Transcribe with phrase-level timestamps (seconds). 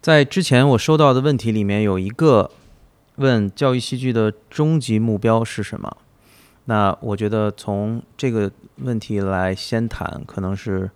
[0.00, 2.50] 在之前我收到的问题里面有一个
[3.16, 5.96] 问教育戏剧的终极目标是什么？
[6.66, 10.90] 那我觉得从这个问题来先谈，可能是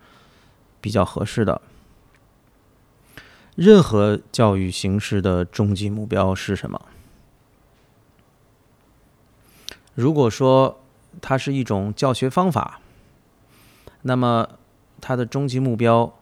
[0.81, 1.61] 比较合适的。
[3.57, 6.81] 任何教育形式的终极目标是什么？
[9.95, 10.81] 如果说
[11.21, 12.81] 它是一种教学方法，
[14.03, 14.49] 那么
[15.01, 16.15] 它的终极目标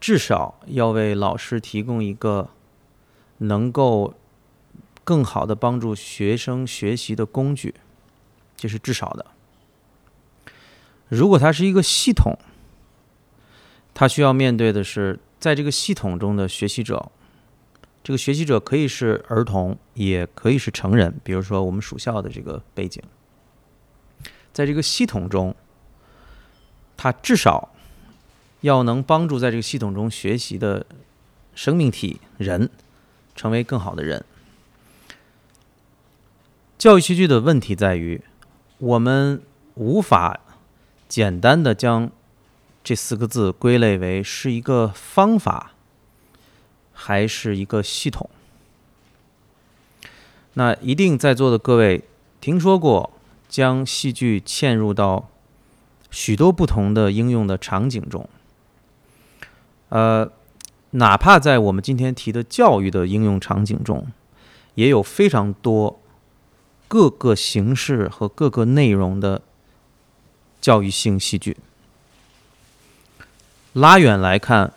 [0.00, 2.50] 至少要为老师提供一个
[3.38, 4.14] 能够
[5.04, 7.74] 更好的帮助学生学习的工具，
[8.56, 9.26] 这是至少的。
[11.08, 12.38] 如果它是一个系统，
[13.94, 15.18] 它需要面对的是。
[15.40, 17.12] 在这个系统中的学习者，
[18.02, 21.14] 这个学习者可以是儿童，也可以是成人。
[21.22, 23.00] 比如说，我们属校的这个背景，
[24.52, 25.54] 在这个系统中，
[26.96, 27.72] 他至少
[28.60, 30.86] 要能帮助在这个系统中学习的
[31.54, 32.70] 生命体人
[33.34, 34.24] 成为更好的人。
[36.76, 38.22] 教育戏剧的问题在于，
[38.78, 39.42] 我们
[39.74, 40.40] 无法
[41.08, 42.10] 简单的将。
[42.84, 45.72] 这四个字归类为是一个方法，
[46.94, 48.30] 还是一个系统？
[50.54, 52.02] 那一定在座的各位
[52.40, 53.12] 听说过
[53.46, 55.28] 将戏剧嵌入到
[56.10, 58.26] 许多不同的应用的场景中。
[59.88, 60.30] 呃，
[60.90, 64.06] 哪怕在我们今天提的教育的应用场景中，
[64.74, 66.00] 也有非常多
[66.86, 69.42] 各个形式和各个内容的
[70.60, 71.56] 教育性戏剧。
[73.72, 74.72] 拉远来看，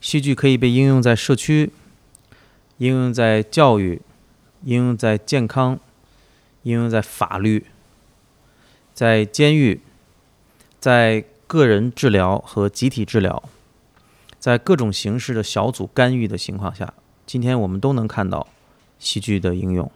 [0.00, 1.72] 戏剧可以被应用在社区，
[2.78, 4.00] 应用在教育，
[4.64, 5.78] 应用在健康，
[6.62, 7.66] 应用在法律，
[8.94, 9.80] 在监狱，
[10.78, 13.42] 在个人治疗和集体治疗，
[14.40, 16.92] 在各种形式的小组干预的情况下，
[17.24, 18.48] 今天我们都能看到
[18.98, 19.88] 戏剧的应用。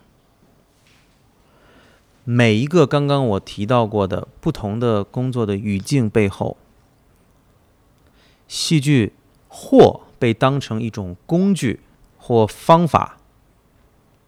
[2.23, 6.57] 每一个刚刚我提到过的不同的工作的语境背后。
[8.47, 9.15] 戏剧
[9.49, 11.81] 或被当成一种工具
[12.19, 13.17] 或方法。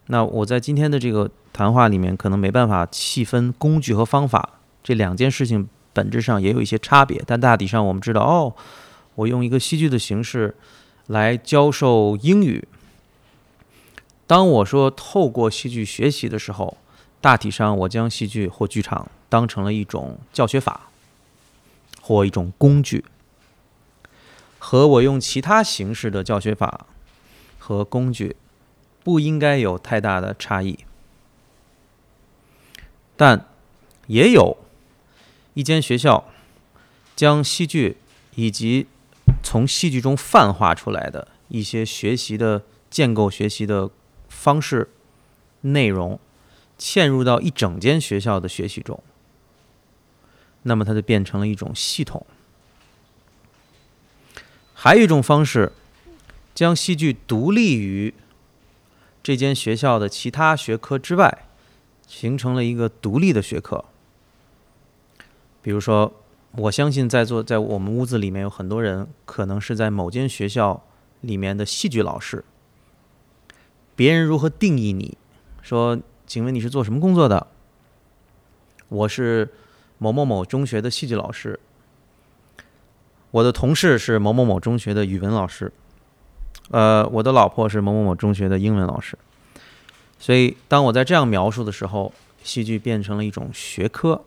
[0.07, 7.23] 那我在今天的这个谈话里面，可能没办法细分工具和方法这两件事情本质上也有一些差别。
[7.27, 8.55] 但大体上我们知道，哦，
[9.17, 10.55] 我用一个戏剧的形式
[11.09, 12.67] 来教授英语。
[14.27, 16.79] 当我说透过戏剧学习的时候，
[17.21, 20.89] 大体上我将戏剧或剧场当成了一种教学法
[22.01, 23.05] 或一种工具。
[24.59, 26.87] 和我用其他形式的教学法
[27.59, 28.35] 和工具
[29.05, 30.79] 不应该有太大的差异，
[33.17, 33.47] 但
[34.09, 34.57] 也有
[35.55, 36.25] 一间学校
[37.15, 37.99] 将戏剧
[38.35, 38.89] 以及
[39.47, 43.89] 从戏剧中泛化出来的一些学习的建构学习的
[44.29, 44.91] 方式
[45.61, 46.19] 内容
[46.77, 49.01] 嵌入到一整间学校的学习中，
[50.63, 52.27] 那么它就变成了一种系统。
[54.75, 55.71] 还有一种方式，
[56.53, 58.13] 将戏剧独立于
[59.23, 61.47] 这间学校的其他学科之外，
[62.09, 63.85] 形成了一个独立的学科。
[65.63, 66.13] 比如说，
[66.59, 70.83] 我相信在座在我们屋子里面有很多人，可能是在某间学校
[71.21, 72.43] 里面的戏剧老师。
[73.95, 75.19] 别人如何定义你？
[75.61, 77.47] 说，请问你是做什么工作的？
[78.89, 79.53] 我是
[79.99, 81.61] 某某某中学的戏剧老师。
[83.33, 85.71] 我的同事是某某某中学的语文老师，
[86.71, 89.19] 呃，我的老婆是某某某中学的英文老师。
[90.19, 94.25] 所以，当我在这样描述的时候，戏剧变成了一种学科。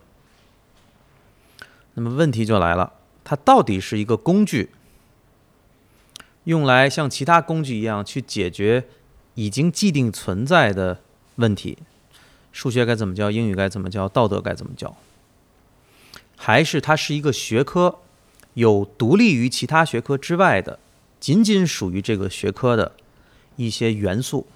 [2.00, 2.94] 那么问题就来了，
[3.26, 4.70] 它到底是一个工具，
[6.46, 8.86] 用来像其他工具一样去解决
[9.36, 11.02] 已经既定存在的
[11.36, 11.78] 问题？
[12.54, 13.30] 数学该怎么教？
[13.30, 14.08] 英语该怎么教？
[14.08, 14.96] 道德该怎么教？
[16.38, 18.00] 还是它是一个学科？
[18.54, 20.80] 有独立于其他学科之外的，
[21.20, 22.94] 仅仅属于这个学科的
[23.58, 24.48] 一些元素，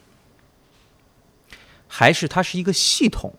[1.89, 3.33] 还是它是一个系统？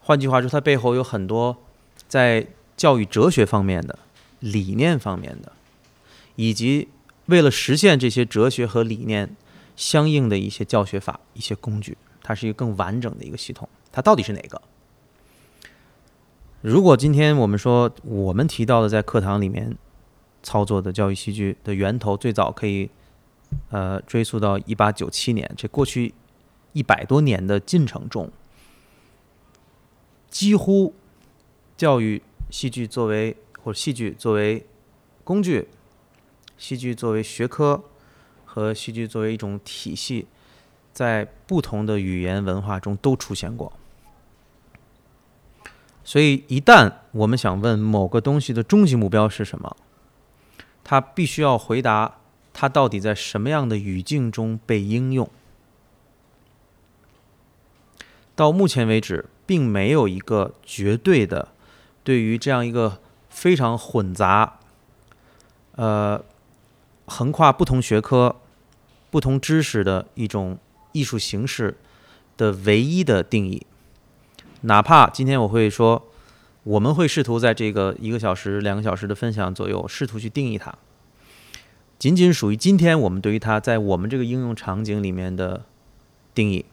[0.00, 1.62] 换句话说，它背后有很多
[2.08, 2.48] 在
[2.80, 3.98] 教育哲学方面的
[4.38, 5.52] 理念方面的，
[6.36, 6.88] 以及
[7.26, 9.36] 为了实现这些哲学和理念
[9.76, 13.68] 相应的一些教学法、一些工具，它是一个更完整的一个系统。
[13.92, 14.62] 它到底是哪个？
[16.62, 19.76] 如果今天我们说我们提到的在课堂里面
[20.42, 22.88] 操作的教育戏剧的源头最早可以
[23.68, 26.14] 呃追溯到一八九七年，这过去
[26.72, 28.32] 一百多年的进程中，
[30.30, 30.94] 几乎
[31.76, 34.66] 教育戏剧作为或者戏剧作为
[35.24, 35.68] 工具，
[36.58, 37.84] 戏剧作为学科
[38.44, 40.26] 和戏剧作为一种体系，
[40.92, 43.72] 在不同的语言文化中都出现过。
[46.02, 49.76] 所以，一旦我们想问某个东西的终极目标是什么，
[50.82, 52.18] 它必须要回答
[52.52, 55.30] 它到底在什么样的语境中被应用。
[58.34, 61.52] 到目前为止，并没有一个绝对的
[62.02, 64.58] 对于这样一个非常混杂、
[65.76, 66.22] 呃，
[67.06, 68.36] 横跨不同学科、
[69.10, 70.58] 不同知识的一种
[70.92, 71.76] 艺术形式
[72.36, 73.66] 的唯一的定义。
[74.62, 76.10] 哪怕今天我会说，
[76.64, 80.74] 我们会试图在这个一个小时、两个小时的分享左右，试图去定义它，
[81.98, 85.64] 仅仅属于今天我们对于它在我们这个应用场景里面的
[86.34, 86.64] 定义。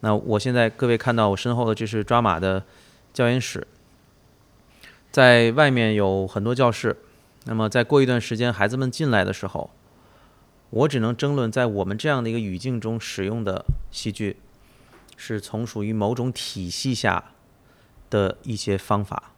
[0.00, 2.64] 那我现在各位看到我身后的这是抓马的
[3.12, 3.66] 教研室，
[5.10, 6.96] 在外面有很多教室。
[7.44, 9.70] 那么在过一段时间，孩子们进来的时候，
[10.70, 14.36] 我只能争论在我们这样的一个语境中使用的戏剧。
[15.22, 17.32] 是从属于某种体系下
[18.08, 19.32] 的一些方法，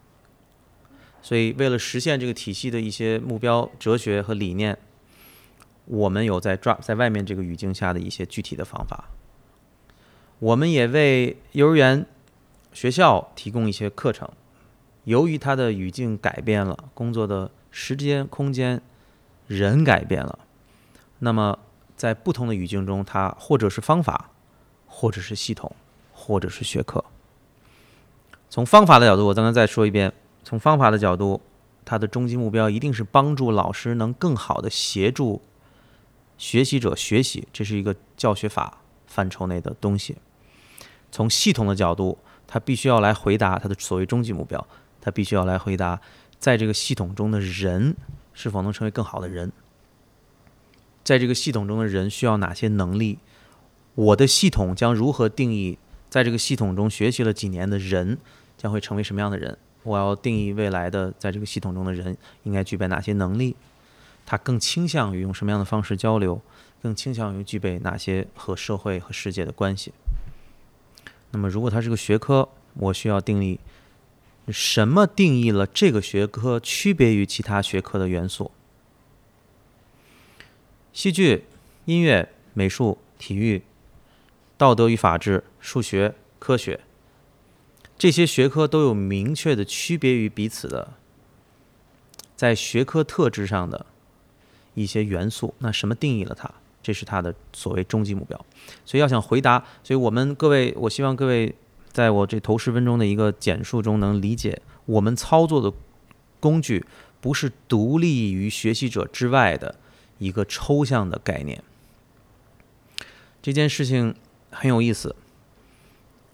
[1.21, 4.79] 所以为了实现这个体系的一些目标、哲学和理念，
[5.87, 9.07] 我们有在抓在外面这个语境下的一些具体的方法。
[10.39, 12.07] 我们也为幼儿园、
[12.73, 14.31] 学校提供一些课程。
[15.05, 18.81] 由于它的语境改变了，工作的时间、空间、
[19.47, 20.39] 人改变了，
[21.21, 21.59] 那么
[21.97, 24.29] 在不同的语境中，它或者是方法。
[24.95, 25.75] 或者是系统，
[26.13, 27.03] 或者是学科。
[28.51, 30.13] 从方法的角度，我刚刚再说一遍。
[30.45, 31.41] 从方法的角度，
[31.83, 35.41] 它的终极目标一定是帮助老师能更好的协助
[36.37, 40.19] 学习者学习，这是一个教学法范畴内的东西。
[41.11, 44.65] 从系统的角度，它必须要来回答它的所谓终极目标，
[45.03, 46.01] 他必须要来回答，
[46.39, 47.95] 在这个系统中的人
[48.33, 49.53] 是否能成为更好的人，
[51.05, 53.19] 在这个系统中的人需要哪些能力。
[53.95, 55.79] 我的系统将如何定义
[56.09, 58.17] 在这个系统中学习了几年的人
[58.57, 59.59] 将会成为什么样的人？
[59.83, 63.57] 我要定义未来的在这个系统中的人应该具备哪些能力？
[64.25, 66.41] 他更倾向于用什么样的方式交流？
[66.81, 69.93] 更倾向于具备哪些和社会和世界的关系？
[71.33, 73.59] 那么，如果它是个学科，我需要定义
[74.49, 78.51] 什么定义了这个学科区别于其他学科的元素？
[80.93, 81.45] 戏剧、
[81.85, 83.63] 音乐、美术、体育。
[84.59, 86.79] 道德与法治、数学、科学，
[87.99, 90.93] 这些学科都有明确的区别于彼此的，
[92.37, 93.85] 在学科特质上的
[94.75, 95.53] 一些元素。
[95.59, 96.49] 那什么定义了它？
[96.81, 98.47] 这是它的所谓终极目标。
[98.85, 101.53] 所以要想回答，所以我们各位，我希望各位
[101.93, 105.77] 在我这头十分钟的一个简述中能理解，我们操作的
[106.41, 106.85] 工具
[107.21, 109.77] 不是独立于学习者之外的
[110.19, 111.63] 一个抽象的概念。
[113.41, 114.15] 这件事情。
[114.55, 115.17] 很有意思，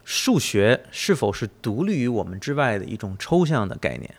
[0.03, 4.13] 数学是否是独立于我们之外的一种抽象的概念？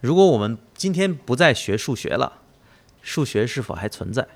[0.00, 2.42] 如果我们今天不再学数学了，
[3.00, 4.26] 数学是否还存在？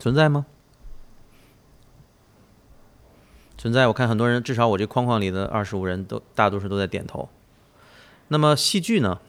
[0.00, 0.46] 存在吗？
[3.58, 3.86] 存在。
[3.88, 7.28] 我看很多人，至少我这框框里的二十五人都大多数都在点头。
[8.28, 9.20] 那么戏剧呢？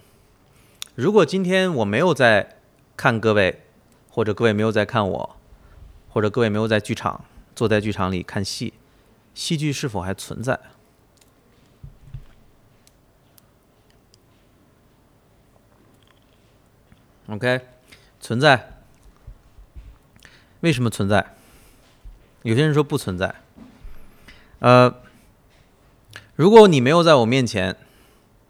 [0.95, 2.57] 如果今天我没有在
[2.95, 3.63] 看各位，
[4.09, 5.35] 或者各位没有在看我，
[6.09, 8.73] 或者各位没有在剧场坐在剧场里看戏，
[9.33, 10.57] 戏剧是否还存在
[17.27, 17.59] ？OK，
[18.21, 18.77] 存在。
[20.61, 21.35] 为什么存在？
[22.43, 23.35] 有些人说不存在。
[24.59, 24.95] 呃，
[26.35, 27.77] 如果你没有在我面前。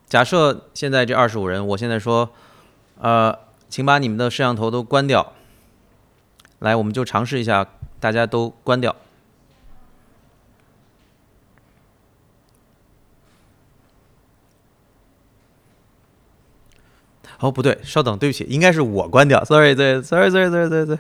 [0.07, 2.31] 假设现在这二十五人，我现在说，
[2.99, 3.33] 呃，
[3.69, 5.31] 请把你们的摄像头都关掉。
[6.59, 7.65] 来，我们就尝试一下，
[7.97, 8.93] 大家都关掉。
[17.39, 19.45] 哦，不对，稍等，对不起，应该是我关掉。
[19.45, 20.99] Sorry，对，Sorry，Sorry，Sorry，Sorry，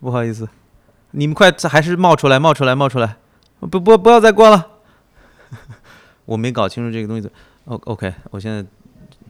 [0.00, 0.48] 不好意思，
[1.10, 3.16] 你们快还是冒出来，冒出来，冒出来，
[3.60, 4.66] 不不不要再关了。
[6.24, 7.30] 我没搞清楚这个东西。
[7.66, 8.64] O OK，我现在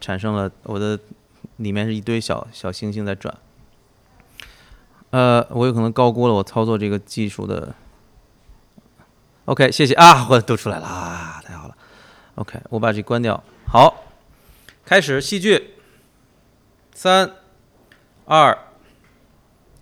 [0.00, 0.98] 产生了我的
[1.56, 3.36] 里面是一堆小小星星在转，
[5.10, 7.74] 呃，我有可能高估了我操作这个技术的。
[9.46, 11.76] OK，谢谢啊，我都出来了啊，太好了。
[12.36, 13.42] OK，我把这关掉。
[13.66, 14.04] 好，
[14.84, 15.74] 开始戏剧，
[16.94, 17.32] 三、
[18.26, 18.56] 二、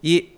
[0.01, 0.31] 一。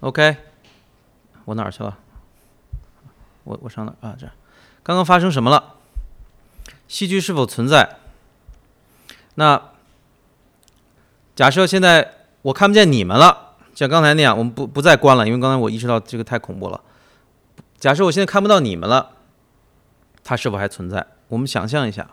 [0.00, 0.36] OK，
[1.44, 1.98] 我哪儿去了？
[3.44, 4.16] 我我上哪啊？
[4.18, 4.28] 这
[4.82, 5.74] 刚刚发生什么了？
[6.86, 7.96] 戏剧是否存在？
[9.34, 9.70] 那
[11.34, 16.80] 假设现在我看不见你们了，像刚才那样，我们不不再关了，因为刚才我意识到这个太恐怖了。
[17.78, 19.10] 假设我现在看不到你们了，
[20.22, 21.06] 它是否还存在？
[21.28, 22.10] 我们想象一下，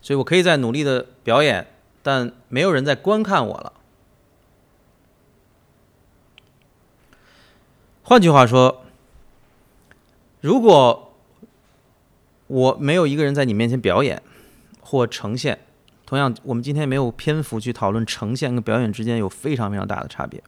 [0.00, 1.66] 所以我可以在努力的表演，
[2.02, 3.72] 但没有人在观看我了。
[8.04, 8.84] 换句话说，
[10.40, 11.14] 如果
[12.48, 14.20] 我没有一个人在你面前表演
[14.80, 15.60] 或呈现，
[16.04, 20.42] 同样，我们今天没有篇幅去讨论呈现跟表演之间有非常非常大的差别。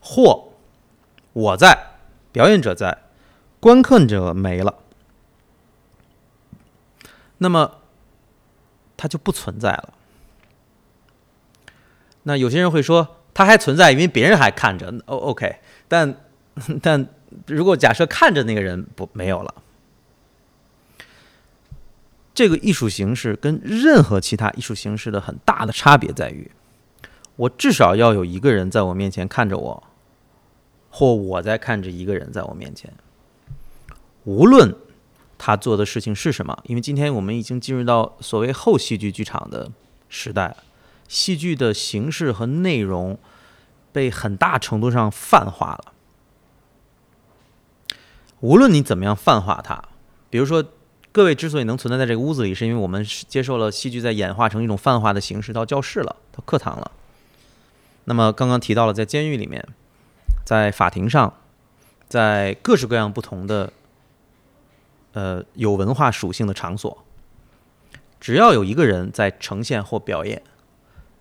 [0.00, 0.52] 或
[1.32, 1.96] 我在，
[2.30, 2.98] 表演者在，
[3.58, 4.76] 观看者没了，
[7.38, 7.78] 那么
[8.96, 9.92] 它就不存在了。
[12.22, 13.16] 那有些人会说。
[13.38, 14.92] 它还存在，因为别人还看着。
[15.06, 16.12] 哦，OK，但
[16.82, 17.06] 但
[17.46, 19.54] 如果假设看着那个人不没有了，
[22.34, 26.50] 这个艺术形式跟任何其他艺术形式的很大的差别在于，
[27.36, 29.84] 我至少要有一个人在我面前看着我，
[30.90, 32.92] 或我在看着一个人在我面前，
[34.24, 34.74] 无论
[35.38, 36.58] 他做的事情是什么。
[36.64, 39.70] 因为今天我们已经进入到所谓后戏剧剧场的
[40.08, 40.56] 时代了。
[41.08, 43.18] 戏剧的形式和内容
[43.90, 45.92] 被很大程度上泛化了。
[48.40, 49.82] 无论你怎么样泛化它，
[50.30, 50.64] 比如说，
[51.10, 56.92] 各位之所以能存在在这个屋子里，是因为我们接受了戏剧在演化成一种泛化的形式到教室了，到课堂了。
[58.04, 59.66] 那么刚刚提到了，在监狱里面，
[60.44, 61.34] 在法庭上，
[62.06, 63.72] 在各式各样不同的
[65.14, 67.04] 呃有文化属性的场所，
[68.20, 70.42] 只要有一个人在呈现或表演。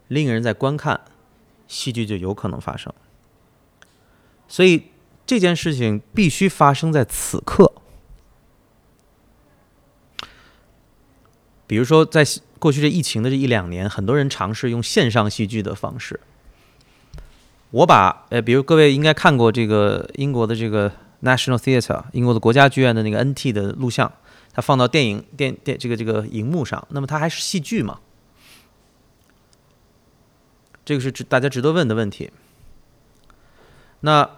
[0.08, 1.02] 另一个人在观看，
[1.68, 2.94] 戏剧就有可能发生。
[4.48, 4.84] 所以
[5.26, 7.74] 这件事情必须发生在此刻。
[11.68, 12.24] 比如说，在
[12.60, 16.20] 过去这疫情的这一两年，很多人尝试用线上戏剧的方式。
[17.72, 20.90] 我把呃，比如各位应该看过这个英国的这个
[21.22, 24.10] National Theatre，英国的国家剧院的那个 NT 的录像，
[24.54, 28.00] 它放到电影电电这个这个荧幕上，那么它还是戏剧嘛？
[30.88, 32.32] 这个是值大家值得问的问题。
[34.00, 34.30] 那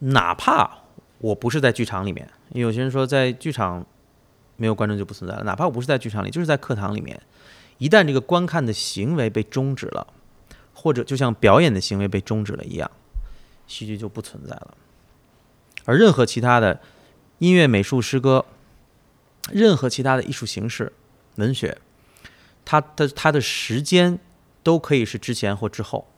[0.00, 0.82] 哪怕
[1.16, 3.86] 我不是在剧场里面，有些人说在剧场
[4.56, 5.44] 没有观众就不存在了。
[5.44, 7.18] 哪怕我不是在剧场里，就是在课堂里面，
[7.78, 10.06] 一旦这个观看的行为被终止了，
[10.74, 12.90] 或者就像表演的行为被终止了一样，
[13.66, 14.76] 戏剧就不存在了。
[15.86, 16.82] 而任何其他的
[17.38, 18.44] 音乐、美术、诗歌，
[19.50, 20.92] 任何其他的艺术形式、
[21.36, 21.78] 文学，
[22.66, 24.18] 它的它的时间。
[24.66, 26.08] 都可以是之前或之后，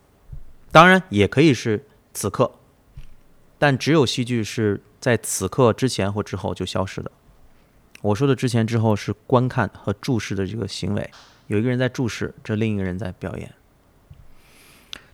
[0.71, 2.51] 当然也可以是此刻，
[3.59, 7.11] 但只有戏剧是在此刻之前或之后就消失的。
[8.01, 11.11] 我说的之前之后是观看和注视的这个行为，
[11.45, 13.53] 有一个人在注视，这另一个人在表演。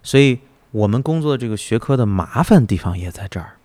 [0.01, 0.39] 所以，
[0.71, 3.57] 我们工作这个学科的麻烦地方也在这儿，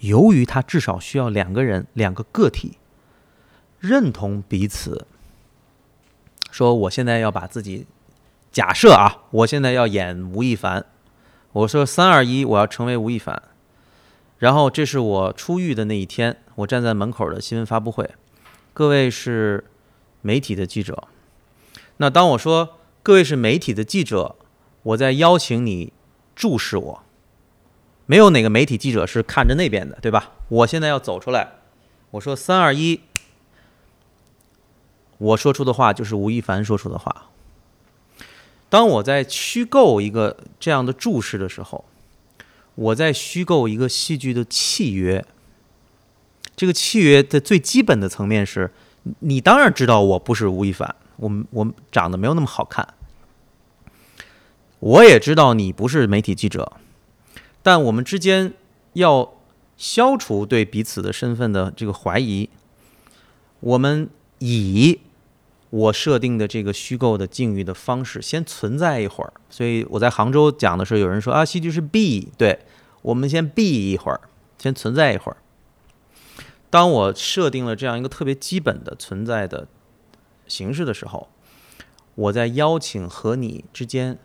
[0.00, 2.76] 由于它至少需要两个人、两个个体
[3.80, 5.06] 认同彼此，
[6.50, 7.86] 说我现在要把自己。
[8.50, 10.86] 假设啊，我现在要演吴亦凡，
[11.52, 13.42] 我说三二一，我要成为吴亦凡。
[14.38, 18.08] 然后这是我出狱的那一天，我站在门口的新闻发布会，
[18.72, 19.64] 各位是
[20.22, 21.08] 媒体的记者。
[21.98, 24.36] 那当我说各位是媒体的记者，
[24.82, 25.92] 我在邀请你
[26.36, 27.02] 注视我，
[28.06, 30.30] 没有哪个媒体记者是看着那边的，对吧？
[30.48, 31.54] 我现在要走出来，
[32.12, 33.00] 我说三二一，
[35.18, 37.26] 我说出的话就是吴亦凡说出的话。
[38.70, 41.84] 当我在虚构一个这样的注释的时候，
[42.74, 45.24] 我在虚构一个戏剧的契约。
[46.54, 48.70] 这个契约的最基本的层面是，
[49.20, 52.94] 你当然知道我不是吴亦凡，我们我们长得没有那么好看。
[54.80, 56.72] 我也知道你不是媒体记者，
[57.62, 58.52] 但我们之间
[58.92, 59.32] 要
[59.76, 62.50] 消除对彼此的身份的这个怀疑，
[63.60, 64.10] 我们
[64.40, 65.00] 以。
[65.70, 72.60] 我设定的这个虚构的境遇的方式先存在一会儿，所以我在杭州讲的时候，有人说啊，戏剧是 B，对
[73.02, 74.20] 我们先 B 一会儿，
[74.58, 75.36] 先存在一会儿。
[76.70, 79.68] 当我设定了这样一个特别基本的存在的
[80.46, 81.28] 形式的时候，
[82.14, 84.18] 我在邀请和你之间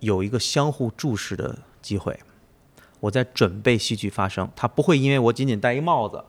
[0.00, 2.20] 有一个相互注视的机会，
[3.00, 6.22] 我在准备戏剧发生，它不会因为我仅仅戴一帽子。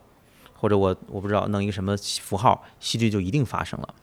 [0.57, 3.95] 或者我我不知道弄一个什么符号，戏剧就一定发生了。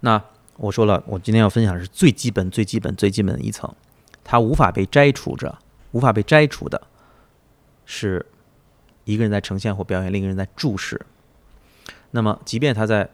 [0.00, 0.22] 那
[0.56, 3.72] 我说了，我今天要分享的是最基本、最基本、最基本的一层，
[4.22, 5.58] 它无法被摘除着，
[5.92, 6.86] 无法被摘除的
[7.84, 8.24] 是
[9.04, 11.00] 一个人在呈现或表演，另一个人在注视。
[12.10, 13.08] 那么，即便他在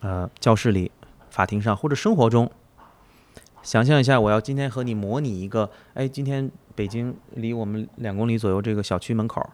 [0.00, 0.90] 呃教室里、
[1.30, 2.50] 法庭上或者生活中，
[3.62, 9.50] 想象一下，我要今天和你模拟一个，哎，今天北京离我们两公里左右这个小区门口，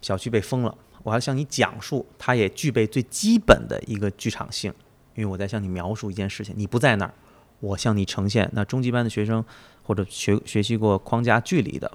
[0.00, 4.72] 小区被封了，我要向你讲述，它也具备最基本的一个剧场性，
[5.14, 7.14] 因为我在向你描述一件事情，你不在那儿。
[7.60, 9.44] 我向你呈现，那中级班的学生
[9.82, 11.90] 或者学学习过框架距离的，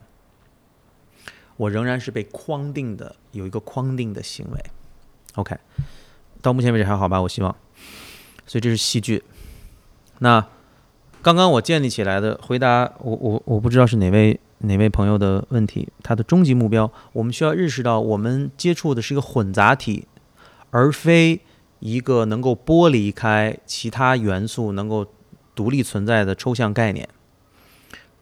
[1.55, 4.60] 我仍然是被框定的，有一个框定的行为。
[5.36, 5.55] OK，
[6.41, 7.22] 到目前为止还好吧？
[7.22, 7.55] 我希望。
[8.45, 9.24] 所以这是戏剧。
[10.19, 10.45] 那
[11.22, 15.88] 刚刚我建立起来的回答，我我我不知道是哪位哪位朋友的问题。
[16.01, 20.08] 他的终极目标，我们需要认识到，我们接触的是一个混杂体，
[20.72, 21.41] 而非
[21.79, 25.08] 一个能够剥离开其他元素能够。
[25.55, 27.08] 独立存在的抽象概念，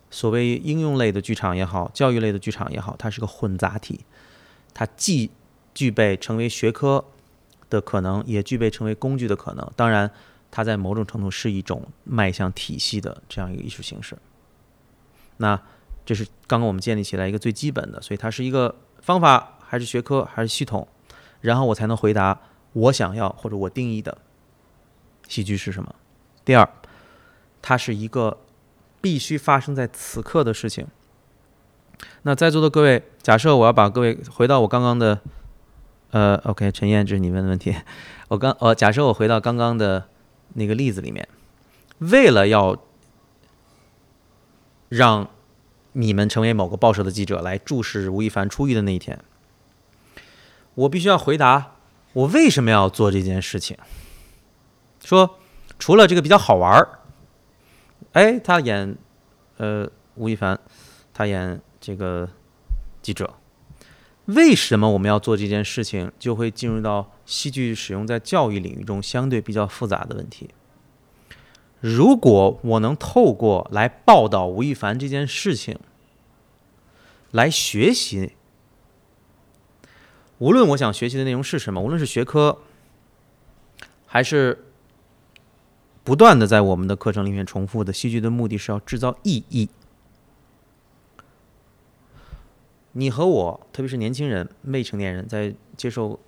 [0.10, 4.01] 所谓应用类的剧场也好，教育类的剧场也好，它是个混杂体，
[4.74, 5.31] 它既
[5.74, 7.05] 具备成为学科
[7.69, 9.71] 的可能，也具备成为工具的可能。
[9.77, 10.12] 当然，
[10.51, 14.17] 它在某种程度是一种迈向体系的这样一个艺术形式。
[15.38, 15.62] 那
[16.05, 20.88] 这是刚刚我们建立起来一个最基本的，所以它是一个方法，还是学科，还是系统？
[21.41, 22.39] 然后我才能回答
[22.74, 24.17] 我想要或者我定义的
[25.27, 25.96] 戏剧是什么。
[26.46, 26.67] 第二。
[27.63, 28.39] 它是一个
[29.01, 30.88] 必须发生在此刻的事情。
[32.24, 35.22] 那在座的各位，假设我要把各位回到我刚刚的，
[36.10, 37.75] 呃，OK，陈燕，这是你问的问题。
[38.29, 40.10] 我刚，呃，假设我回到刚刚的
[40.55, 41.29] 那个例子里面，
[42.00, 42.75] 为了要
[44.89, 45.29] 让
[45.93, 49.19] 你们成为某个报社的记者来注视吴亦凡出狱的那一天，
[50.75, 51.75] 我必须要回答
[52.13, 53.77] 我为什么要做这件事情。
[55.03, 55.38] 说
[55.79, 56.98] 除了这个比较好玩儿。
[58.13, 58.98] 哎，他演，
[59.55, 60.59] 呃，吴亦凡，
[61.13, 62.27] 他演这个
[63.01, 63.35] 记者。
[64.25, 66.11] 为什么我们要做这件事情？
[66.20, 70.50] 就会进入到戏剧使用在教育领域中相对比较复杂的问题。
[71.79, 75.79] 如果我能透过来报道吴亦凡这件事情，
[77.31, 78.33] 来学习，
[80.37, 82.59] 无论我想学习的内容是什么，无论是学科，
[84.05, 84.65] 还是。
[86.03, 89.70] 不断的在我们的课程里面重复的戏剧的目的是要制造意义。
[92.94, 96.20] 你和我，特别是年轻人、未成年人，在接受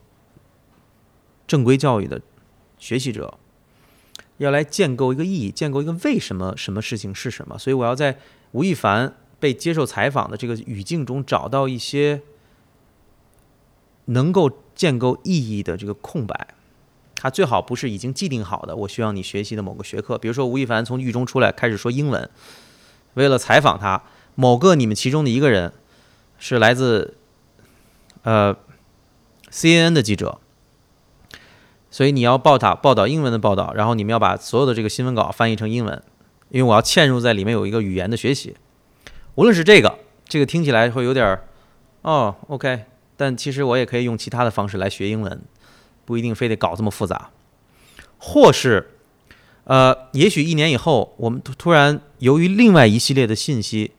[1.48, 2.22] 正规教育的
[2.78, 3.40] 学习者，
[4.38, 7.58] 要来建构一个意义，建构一个为什么什么事情是什么。
[7.58, 8.20] 所以我要在
[8.52, 12.22] 吴亦凡被接受采访的这个语境中找到一些
[14.06, 16.56] 能够建构意义的这个空白。
[17.18, 20.18] 它最好不是已经既定好的，我需要你学习的某个学科。
[20.18, 22.30] 比如说，吴亦凡从狱中出来开始说英文，
[23.16, 24.04] 为了采访他，
[24.36, 25.74] 某个你们其中的一个人
[26.40, 27.18] 是来自
[28.22, 28.56] 呃
[29.52, 30.40] CNN 的记者，
[31.92, 36.02] 所以你要报道报道英文的报道，然后你们要把所有的这个新闻稿翻译成英文，
[36.48, 38.56] 因为我要嵌入在里面有一个语言的学习。
[39.36, 41.46] 无论是这个，这个听起来会有点儿
[42.02, 42.86] 哦 OK，
[43.18, 45.42] 但其实我也可以用其他的方式来学英文。
[46.06, 47.30] 不一定非得搞这么复杂，
[48.18, 48.92] 或是，
[49.64, 53.94] 呃，也许一年以后，我们突然由于另外一系列的信息，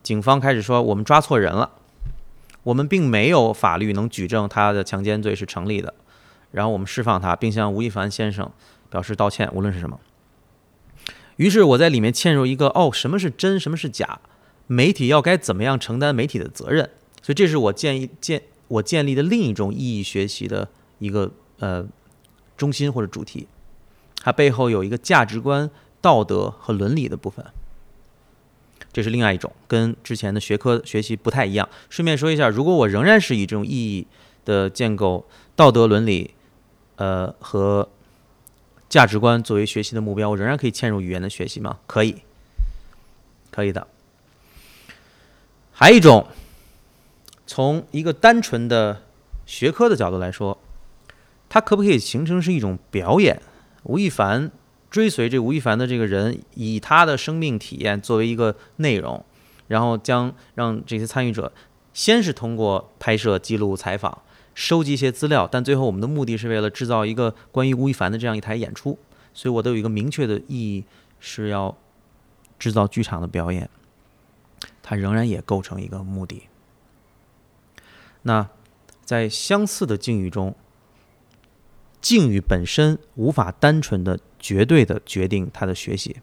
[0.00, 1.72] 警方开始说我们抓错人了，
[2.62, 5.92] 我们并没有法律能举证他的强奸罪是成立的，
[6.52, 8.48] 然后我们释放他，并向吴亦凡先生
[8.88, 9.98] 表示道歉，无论是什么。
[11.38, 14.20] 于是我在里面嵌入一个哦，什么是真，什么是假，
[14.68, 16.88] 媒体要该怎么样承担媒体的责任，
[17.20, 20.68] 所以这是我建议建我建立的另一种意义学习的
[21.00, 21.32] 一个。
[21.60, 21.84] 呃，
[22.56, 23.48] 中心或者主题，
[24.22, 25.68] 它背后有一个价值观、
[26.00, 27.44] 道德和伦理的部分，
[28.92, 31.68] 这是另外一种，跟之前的学科学习不太一样。
[31.90, 34.06] 顺便说一下，如果我仍然是以这种意义
[34.44, 35.26] 的建构、
[35.56, 36.32] 道德伦理，
[36.94, 37.88] 呃和
[38.88, 41.80] 价值观作为学习的目标，我仍然可以嵌入语言的学习吗？
[41.88, 42.22] 可以，
[43.50, 43.88] 可以的。
[45.80, 46.26] 还有一种，
[47.46, 49.02] 从一个单纯的
[49.46, 50.58] 学科的角度来说。
[51.48, 53.40] 它可不可以形成是一种表演？
[53.84, 54.50] 吴亦凡
[54.90, 59.24] 追随这吴亦凡的这个人，以他的生命体验作为一个内容，
[59.68, 61.50] 然后将让这些参与者
[61.94, 64.20] 先是通过拍摄、记录、采访、
[64.54, 68.98] 收集一些资料，但最后我们的目的是为了制造一个关于吴亦凡的这样一台演出。
[69.32, 70.84] 所以我都有一个明确的意义，
[71.18, 71.74] 是要
[72.58, 73.70] 制造剧场的表演。
[74.88, 76.44] 它仍然也构成一个目的。
[78.22, 78.48] 那
[79.04, 80.56] 在相似的境遇中。
[82.00, 86.18] 境遇本身无法单纯的、绝对的决定他的学习。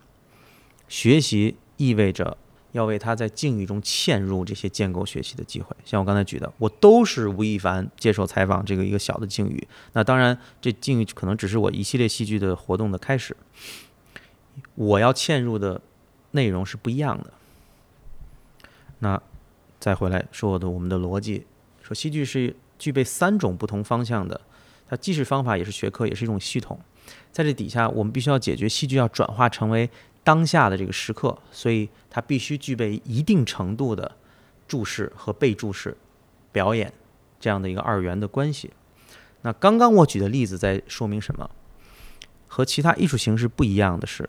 [0.87, 2.37] 学习意味着
[2.71, 5.75] 要为他在境遇中嵌入这些建构学习的机会。
[5.83, 9.67] 像我刚才举的，我都是吴亦凡接受采访这个一个小的境遇。
[9.91, 13.35] 那当然，这境遇可能只是我一系列戏剧的活动的开始。
[14.75, 15.81] 我要嵌入的
[16.31, 17.33] 内容是不一样的。
[18.99, 19.21] 那
[19.79, 21.45] 再回来说我的我们的逻辑，
[21.81, 24.39] 说戏剧是具备三种不同方向的，
[24.87, 26.79] 它既是方法，也是学科，也是一种系统。
[27.31, 29.89] 在这底下，我们必须要解决戏剧要转化成为
[30.23, 34.15] 当下的这个时刻，所以它必须具备一定程度的
[34.67, 35.95] 注释和被注释、
[36.51, 36.91] 表演
[37.39, 38.71] 这样的一个二元的关系。
[39.43, 41.47] 那刚刚我举的例子在说明什么？
[42.47, 44.27] 和其他艺术形式不一样的是，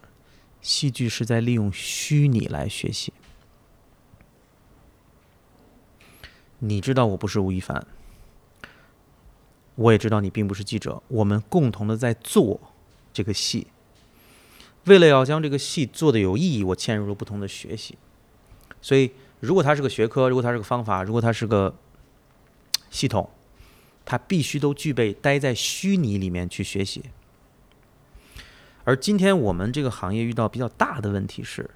[0.61, 3.13] 戏剧是在利用虚拟来学习。
[6.61, 7.87] 你知道我不是吴亦凡。
[9.75, 12.61] 我也知道你并不是记者，我们共同的在做
[13.13, 13.67] 这个戏。
[14.85, 17.99] 为了要将这个戏做的有意义，我嵌入了不同的学习。
[18.81, 21.75] 所以，如果它是个学科，如果它是个方法，如果它是个
[22.91, 23.29] 系统，
[24.05, 27.03] 它必须都具备待在虚拟里面去学习。
[28.85, 31.69] 而今天我们这个行业遇到比较大的问题是，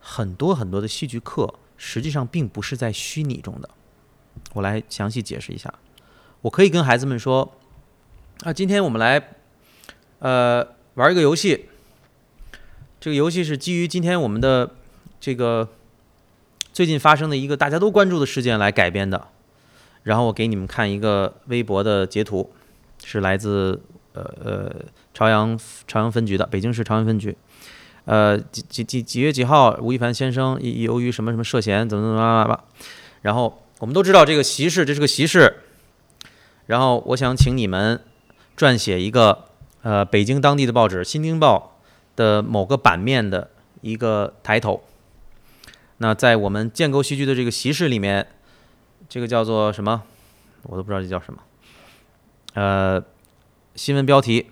[0.00, 3.68] 很多很多的戏剧课实际上并不是在虚拟中的。
[4.54, 5.72] 我来详细解释一下。
[6.42, 7.52] 我可以跟孩子们说，
[8.42, 9.30] 啊，今天我们来，
[10.20, 11.68] 呃，玩一个游戏。
[13.00, 14.70] 这个游戏是基于今天我们的
[15.20, 15.68] 这个
[16.72, 19.28] 最近发生的一个大家都关注的事件来改编的。
[20.02, 22.50] 然后我给你们看一个微博的截图，
[23.04, 23.82] 是来自
[24.14, 24.74] 呃呃
[25.12, 27.36] 朝阳朝阳分局的北京市朝阳分局。
[28.04, 32.64] 呃，几几几几月几号，吴亦凡先生由于什么什么涉嫌怎么怎么吧。
[33.20, 35.62] 然后我们都知道这个习事，这是个习事。
[36.66, 38.00] 然后我想请你们
[38.56, 39.46] 撰写一个
[39.82, 41.80] 呃北京当地的报纸《新京报》
[42.16, 44.82] 的某个版面的一个抬头。
[45.98, 48.26] 那在我们建构戏剧的这个习事里面，
[49.08, 50.02] 这个叫做什么？
[50.64, 51.40] 我都不知道这叫什么。
[52.54, 53.02] 呃，
[53.74, 54.50] 新闻标题。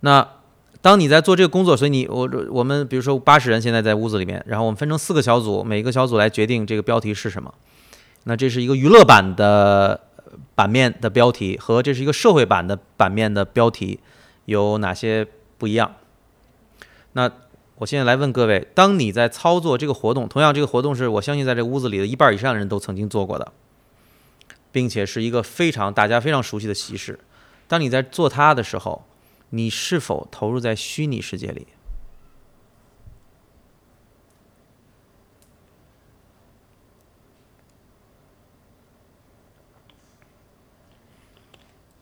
[0.00, 0.28] 那
[0.84, 7.54] 当你在做这个工作，所以你我我们比如说八十人现在在屋子里面，然后我们分成四个小组，每一个小组来决定这个标题是什么。
[8.24, 9.98] 那这是一个娱乐版的
[10.54, 13.98] 版面的标题，和这是一个社会版的版面的标题
[14.44, 15.94] 有哪些不一样？
[17.14, 17.30] 那
[17.76, 23.50] 我现在来问各位：当你在操作这个活动，同样这个活动是我相信在这屋子里的一半以上的人都曾经做过的，
[24.70, 27.18] 并且是一个非常大家非常熟悉的习事。
[27.66, 29.02] 当你在做它的时候，
[29.50, 31.68] 你是否投入在虚拟世界里？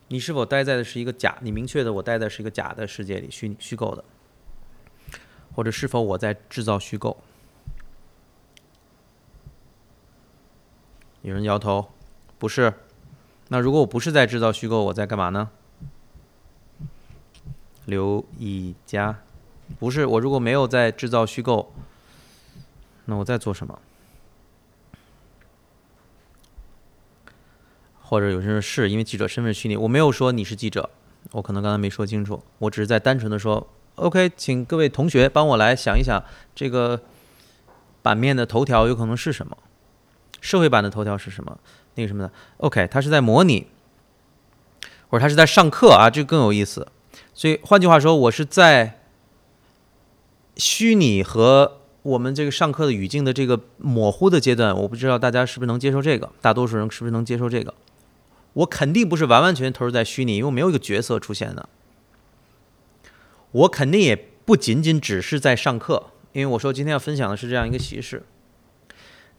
[0.09, 1.39] 你是否待在的是一个假？
[1.41, 4.05] 你明确的，我待在是一个假的世界里，虚虚构的，
[5.55, 7.17] 或者是否我在制造虚构？
[11.23, 11.89] 有人摇头，
[12.37, 12.73] 不是。
[13.47, 15.49] 那如果我不是在制造虚构，我在干嘛呢？
[17.85, 19.19] 刘一佳，
[19.79, 20.05] 不是。
[20.05, 21.73] 我如果没有在制造虚构，
[23.05, 23.79] 那我在做什么？
[28.01, 30.89] 或者有些人是因为记者身份虚拟，我没有说你是记者，
[31.31, 37.01] 我可能刚才没说清楚，我只是在单纯的说，OK，请各位同学帮我来想一想，这个
[38.01, 39.57] 版面的头条有可能是什么？
[40.41, 41.57] 社会版的头条是什么？
[41.95, 43.67] 那个什么的？OK，他是在模拟，
[45.09, 46.87] 或者他是在上课啊，这更有意思。
[47.33, 48.99] 所以换句话说，我是在
[50.55, 57.73] 虚拟和我们这个上课的语境的这个模糊的阶段，我不知道大家是不是能接受这个，大多数人是不是能接受这个？
[58.53, 61.67] 我肯定不是完完全全投入在虚拟，因为我没有一个角色出现的。
[63.51, 64.15] 我肯定也
[64.45, 68.23] 不仅仅只是在上课，因为我说今天要分享的是这样一个形式。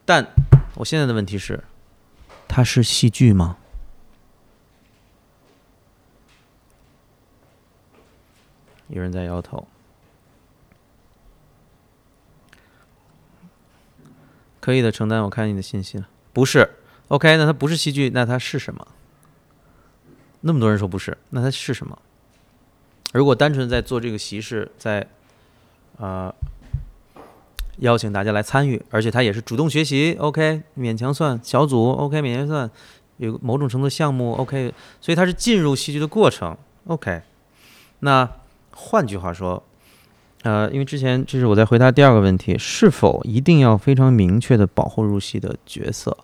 [0.03, 0.27] 但
[0.75, 1.63] 我现在的问题是，
[2.47, 3.57] 它是戏剧吗？
[8.87, 9.67] 有人在摇头。
[14.59, 15.21] 可以的，承担。
[15.23, 16.69] 我看你的信息了，不是。
[17.09, 18.87] OK，那它不是戏剧，那它是什么？
[20.41, 21.97] 那么多人说不是，那它是什么？
[23.13, 25.07] 如果单纯在做这个席事，在
[25.97, 26.33] 啊
[27.77, 32.71] 邀请大家来参与，而且他也是主动学习，OK，勉强算小组，OK，勉强算
[33.17, 37.21] 有某种程度项目，OK，所以它是进入戏剧的过程，OK。
[37.99, 38.29] 那
[38.77, 39.63] 换句话说，
[40.43, 46.15] 呃，因为之前这是我在回答第二个问题，是否一定要非常明确的保护入戏的角色？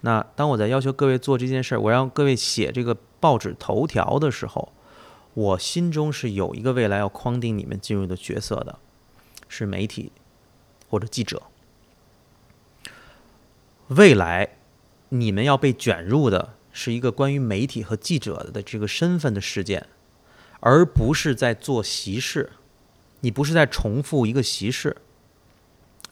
[0.00, 4.72] 那当我在要求各位做这件事儿，我让各位写这个报纸头条的时候，
[5.34, 8.78] 我心中是有一个未来要框定你们进入的角色的，
[9.48, 10.10] 是媒体，
[10.88, 11.42] 或者记者。
[13.88, 14.56] 未来
[15.10, 19.86] 你们要被卷入的是一个关于媒体和记者的这个身份的事件，
[20.60, 22.50] 而不是在做习事。
[23.20, 24.96] 你不是在重复一个习事。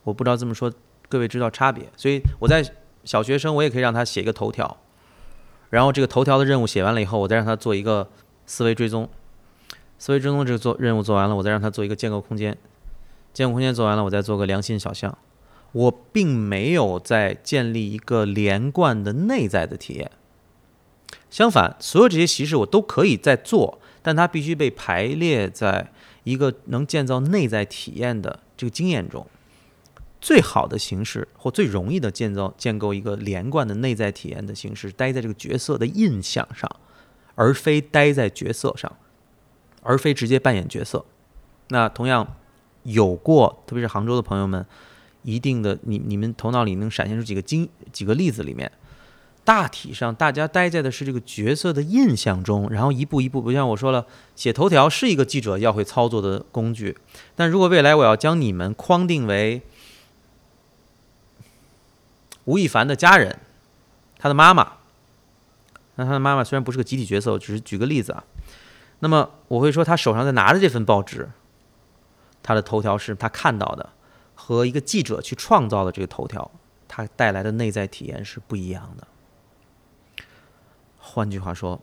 [0.05, 0.73] 我不知道这么说
[1.09, 2.63] 各位知道差别，所以我在
[3.05, 4.77] 小学生我也可以让他写一个头条，
[5.71, 8.11] 然后这个头条的任务写完了以后，我再让他做一个
[8.45, 9.09] 思维追踪。
[9.99, 12.57] 思维追踪这个做任务做完了，我再让他做一个建构空间。
[13.33, 15.17] 建构空间做完了，我再做个良心小象。
[15.73, 20.11] 我并没有在建立一个连贯的内在的体验。
[21.31, 25.93] 相反，所有这些习事我都可以在做，但它必须被排列在
[26.25, 29.27] 一个能建造内在体验的这个经验中。
[30.21, 36.69] 最好的形式或最容易的建造建构一个连贯的内在体验的形式，待在这个角色的印象上，
[37.35, 38.97] 而非待在角色上。
[39.81, 41.07] 而非直接扮演角色。
[41.69, 42.37] 那同样
[42.83, 44.67] 有过，特别是杭州的朋友们，
[45.23, 48.71] 一定的你你们头脑里能闪现出几个经几个例子里面，
[49.49, 54.07] 大体上大家待在的是这个角色的印象中，然后一步一步，不像我说了，
[54.37, 56.99] 写头条是一个记者要会操作的工具。
[57.35, 59.63] 但如果未来我要将你们框定为
[62.45, 63.39] 吴亦凡的家人，
[64.19, 64.73] 他的妈妈，
[65.95, 68.23] 那他的妈妈虽然不是个集体角色，我只是举个例子啊。
[68.99, 71.27] 那么我会说，他手上在拿着这份报纸，
[72.43, 73.89] 他的头条是他看到的，
[74.35, 76.51] 和一个记者去创造的这个头条，
[76.87, 79.07] 他带来的内在体验是不一样的。
[81.19, 81.81] 换句话说，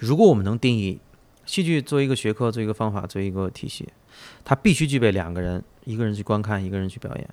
[0.00, 1.00] 如果我们能定义
[1.46, 3.88] 戏剧作为一个学科、作为一个方法、作为一个体系，
[4.44, 7.26] 它必须具备两个人，一个人去观看，一个人去表演。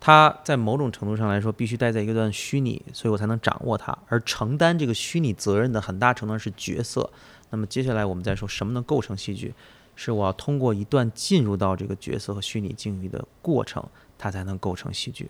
[0.00, 3.94] 它在某种程度上来说，必须待在一个段虚拟，所以我才能掌握它。
[4.08, 7.10] 而承担这个虚拟责任的很大程度上是角色。
[7.50, 9.52] 那么接下来我们再说什么能构成戏剧，
[9.94, 13.86] 是我要通过一段进入到这个角色和虚拟境遇的过程，
[14.16, 15.28] 它才能构成戏剧。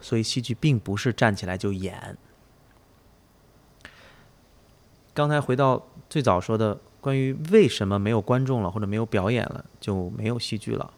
[0.00, 2.18] 所以戏剧并不是站起来就演。
[5.16, 10.92] 刚才回到最早说的关于为什么没有观众了或者没有表演了就没有戏剧了，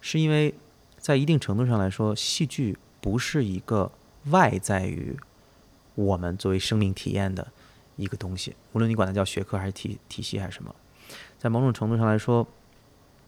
[0.00, 0.54] 是因为
[0.96, 3.92] 在一定程度上来说，戏剧不是一个
[4.30, 5.14] 外在于
[5.94, 7.46] 我们作为生命体验的。
[7.96, 10.74] 一个东西，无论你管它叫学科还是体体系还是什么，
[11.38, 12.44] 在某种程度上来说，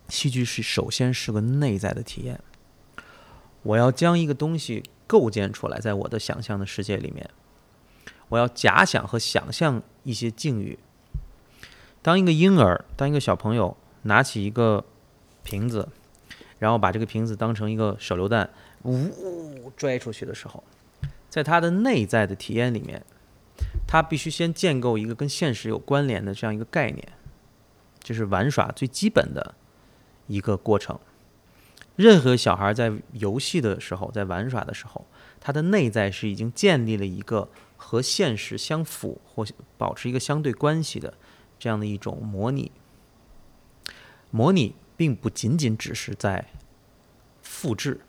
[0.08, 2.40] 戏剧是首先是个内在的体验。
[3.62, 7.30] 我要将一个东西构建出来，在我的想象的世界里面，
[8.28, 10.78] 我要假想和想象一些境遇。
[12.02, 14.84] 当一个婴儿，当一个小朋友拿起一个
[15.42, 15.88] 瓶子，
[16.58, 18.50] 然后把这个瓶子当成一个手榴弹，
[18.84, 20.62] 呜拽出去的时候，
[21.28, 23.04] 在他的内在的体验里面。
[23.88, 27.08] 他必须先建构一个跟现实有关联的这样一个概念，
[28.02, 29.54] 这是玩耍最基本的
[30.26, 30.98] 一个过程。
[31.94, 35.06] 任何小孩在游戏的时候，在玩耍的时候，
[35.40, 37.48] 他的内在是已经建立了一个
[37.88, 39.46] 和现实相符或
[39.78, 41.14] 保持一个相对关系的
[41.56, 42.72] 这样的一种模拟。
[44.30, 46.46] 模拟并不仅仅只是在
[47.42, 48.00] 复制。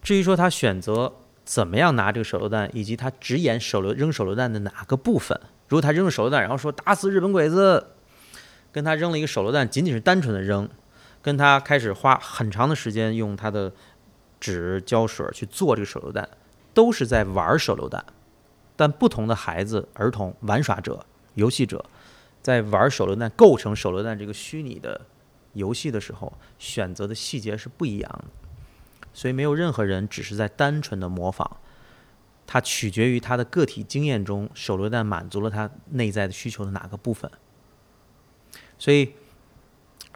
[0.00, 1.14] 至于说他选择。
[1.46, 5.40] 怎么样拿这个手榴弹，以及他只演手榴扔手榴弹的哪个部分？
[5.68, 7.92] 如果他扔了手榴弹，然后说打死日本鬼子，
[8.72, 10.68] 跟他扔了一个手榴弹，仅仅是单纯的扔，
[11.22, 13.72] 跟他开始花很长的时间用他的
[14.40, 16.28] 纸胶水去做这个手榴弹，
[16.76, 18.04] 都是在玩手榴弹。
[18.76, 21.82] 但不同的孩子、儿童、玩耍者、游戏者，
[22.42, 25.00] 在玩手榴弹、构成手榴弹这个虚拟的
[25.54, 28.24] 游戏的时候，选择的细节是不一样的。
[29.14, 31.52] 所以没有任何人只是在单纯的模仿，
[32.46, 37.30] 它取决于他的个体经验中，手榴弹满足了他内在的需求的哪个部分。
[38.78, 39.14] 所以，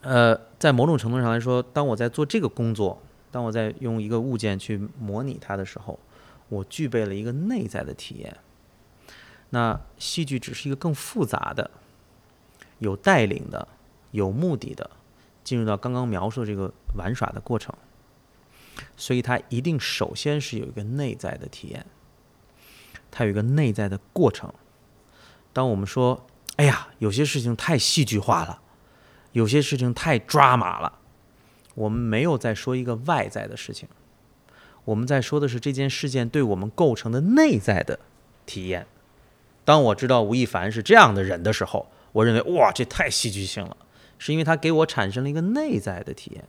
[0.03, 5.99] 呃，在某种程度上来说，当我在做这个工作，当我在用一个物件去模拟它的时候，
[6.51, 8.37] 我具备了一个内在的体验。
[9.49, 11.71] 那戏剧只是一个更复杂的、
[12.79, 13.67] 有带领的、
[14.11, 14.91] 有目的的，
[15.43, 17.75] 进入到刚刚描述这个玩耍的过程。
[18.97, 21.85] 所以它一定首先是有一个内在的体验，
[23.11, 24.53] 它有一个内在的过程。
[25.53, 28.63] 当我们说“哎呀，有些事情太戏剧化了，
[29.33, 31.01] 有些事情太抓马了”，
[31.75, 33.89] 我们没有在说一个外在的事情，
[34.91, 38.01] 我们在说的是这件事件对我们构成的内在的
[38.45, 38.87] 体验。
[39.65, 43.77] 当我知道吴亦凡是这样的人的时候，我认为哇，这太戏剧性了，
[44.19, 46.45] 是因为他给我产生了一个内在的体验。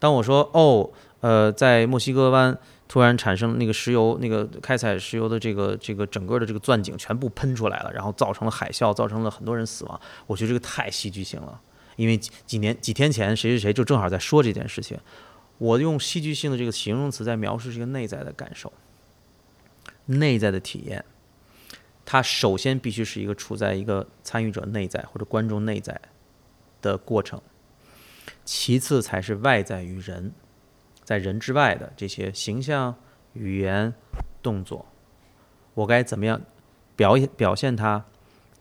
[0.00, 2.58] 当我说哦，呃，在墨西哥湾
[2.88, 10.00] 突然产生那个石油，那个开采石油的这个这个整个的这个钻井全部喷出来了，然后造成了海啸，造成了很多人死亡。
[10.26, 11.60] 我觉得这个太戏剧性了，
[11.94, 14.98] 因为几年几天前谁谁谁就正好在说这件事情。
[15.62, 18.72] 我用戏剧性的这个形容词在描述这个内在的感受、
[20.06, 21.04] 内在的体验。
[22.04, 26.00] 它首先必须是一个处在一个参与者内在或者观众内在
[26.80, 27.40] 的过程，
[28.44, 30.32] 其次才是外在于人，
[31.04, 32.96] 在人之外的这些形象、
[33.34, 33.94] 语言、
[34.42, 34.86] 动作，
[35.74, 36.40] 我该怎么样
[36.96, 38.04] 表演表现它？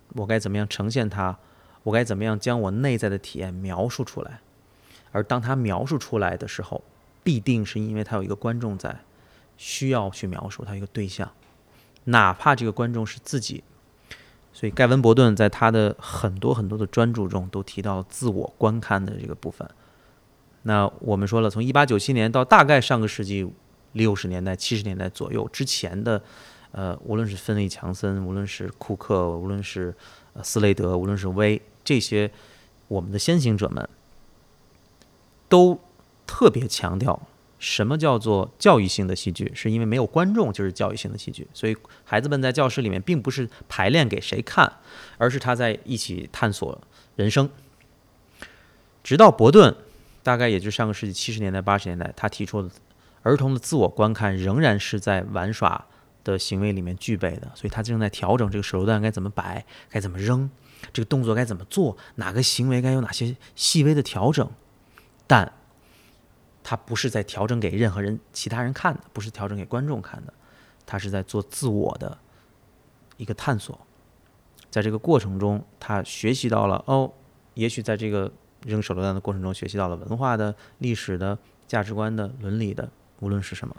[0.10, 1.40] 我该怎么样呈现它？
[1.82, 4.42] 我该怎么样将我内在的体验描述出来？
[5.12, 6.84] 而当它描述出来的时候，
[7.24, 9.02] 必定是因为他有一个观众在，
[9.58, 11.32] 需要去描述他一个对象，
[12.06, 13.64] 哪怕这个观众是自己。
[14.54, 19.70] 所以盖文·伯顿在他的很多很多的专著中都提到自我观看的这个部分。
[20.64, 23.50] 那我们说了，从一八九七年到大概上个世纪
[23.94, 26.22] 六十年代、七十年代左右之前的，
[26.72, 29.96] 呃，无论是芬利·强森，无论是库克，无论是
[30.44, 32.30] 斯雷德，无论是威这些
[32.88, 33.88] 我们的先行者们。
[35.48, 35.78] 都
[36.32, 37.28] 特别强调
[37.60, 44.78] 什么叫做教育性的戏剧，是因为没有观众就是教育性的戏剧，所以孩子们在教室里面并不是排练给谁看，
[45.18, 46.82] 而是他在一起探索
[47.18, 47.50] 人生。
[49.04, 49.76] 直到伯顿，
[50.24, 52.70] 大概也就上个世纪七十年代八十年代，他提出的
[53.24, 55.86] 儿童的自我观看仍然是在玩耍
[56.24, 60.50] 的行为里面具备的，所以他正在调整这个手榴弹该怎么摆，该怎么扔，
[60.94, 64.50] 这个动作该怎么做，哪个行为该有哪些细微的调整。
[65.28, 65.54] 但，
[66.64, 70.34] 他不是在调整给任何人、其他人看的，不是调整给观众看的，
[70.86, 72.18] 他是在做自我的
[73.18, 73.80] 一个探索。
[74.70, 77.12] 在这个过程中，他学习到了哦，
[77.56, 78.32] 也许在这个
[78.66, 83.76] 扔手榴弹的过程中，学习到了文化的、历史的、价值观的、伦理的，无论是什么。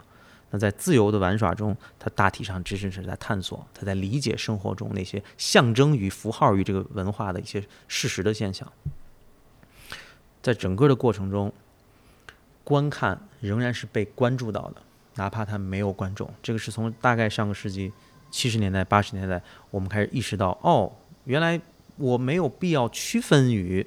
[0.51, 8.71] 那在自由的玩耍中，他大体上只是是在探索，他在理解生活中那些象征与符号与这个文化的一些事实的现象。
[10.43, 11.51] 在整个的过程中，
[12.63, 14.81] 观看仍然是被关注到的，
[15.15, 16.29] 哪怕他没有观众。
[16.41, 17.91] 这个是从大概上个世纪
[18.31, 20.91] 七十年代、八十年代，我们开始意识到，哦，
[21.25, 21.59] 原来
[21.97, 23.85] 我没有必要区分于、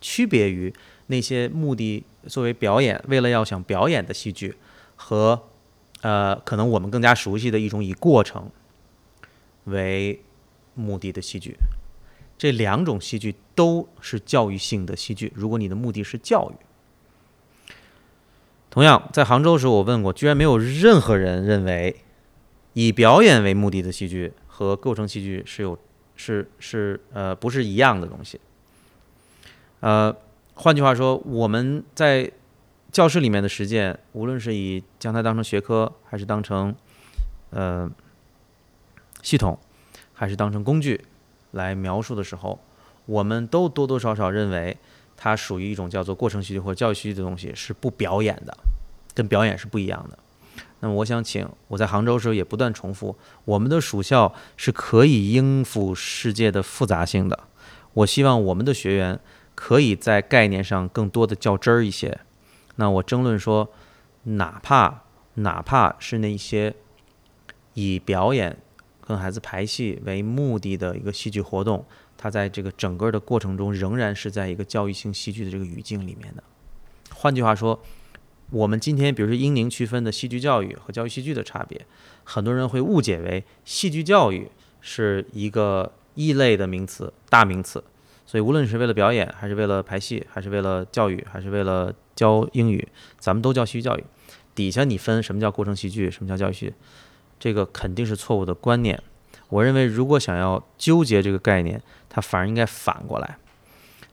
[0.00, 0.72] 区别于
[1.08, 4.54] 那些目的作为表演、为了要想表演的戏剧，
[4.96, 5.42] 和
[6.02, 8.50] 呃，可能我们更加熟悉的一种以过程
[9.64, 10.20] 为
[10.74, 11.56] 目的的戏剧。
[12.36, 15.32] 这两种戏剧都是教育性的戏剧。
[15.34, 16.54] 如果你的目的是教育，
[18.74, 21.94] 同样在杭州的时候，我问过，居然没有任何人认为
[22.72, 25.78] 以表演为目的的戏剧和构成戏剧是有
[26.16, 28.40] 是是呃不是一样的东西。
[29.78, 30.12] 呃，
[30.54, 32.28] 换句话说，我们在
[32.90, 36.74] 教室里面的实践，无论是以将它当成学科，还是当成
[37.50, 37.88] 呃
[39.22, 39.56] 系统，
[40.12, 41.00] 还是当成工具。
[41.52, 42.58] 来描述的时候，
[43.06, 44.76] 我们都多多少少认为
[45.24, 48.54] 它属于一种叫做过程戏剧或者教育戏剧的东西，是不表演的，
[49.14, 50.18] 跟表演是不一样的。
[50.80, 57.44] 那么，我想请我在杭州的时候也不断重复，我们的属校是可以应付世界的复杂性的。
[57.94, 59.18] 我希望我们的学员
[59.54, 62.20] 可以在概念上更多的较真儿一些。
[62.74, 63.72] 那我争论说，
[64.24, 65.04] 哪怕
[65.36, 66.74] 哪怕是那些
[67.72, 68.58] 以表演。
[69.06, 71.84] 跟孩子排戏为目的的一个戏剧活动，
[72.24, 76.42] 它在这个整个的过程中仍然是在一个教育性戏剧的这个语境里面的。
[77.14, 77.78] 换句话说，
[78.48, 81.84] 我们今天比如说英宁区分的戏剧教育和教育戏剧的差别，
[82.24, 87.84] 很多人会误解为戏剧教育是一个异类的名词、大名词。
[88.24, 94.04] 所以无论是为了表演，还是为了排戏，还是为了教育，还是为了教英语，咱们都叫戏剧教育。
[94.54, 96.74] 底下你分什么叫过程戏剧，什么叫教育戏剧？
[97.38, 99.02] 这个肯定是错误的观念。
[99.54, 103.38] 我认为，如果想要纠结这个概念，它反而应该反过来。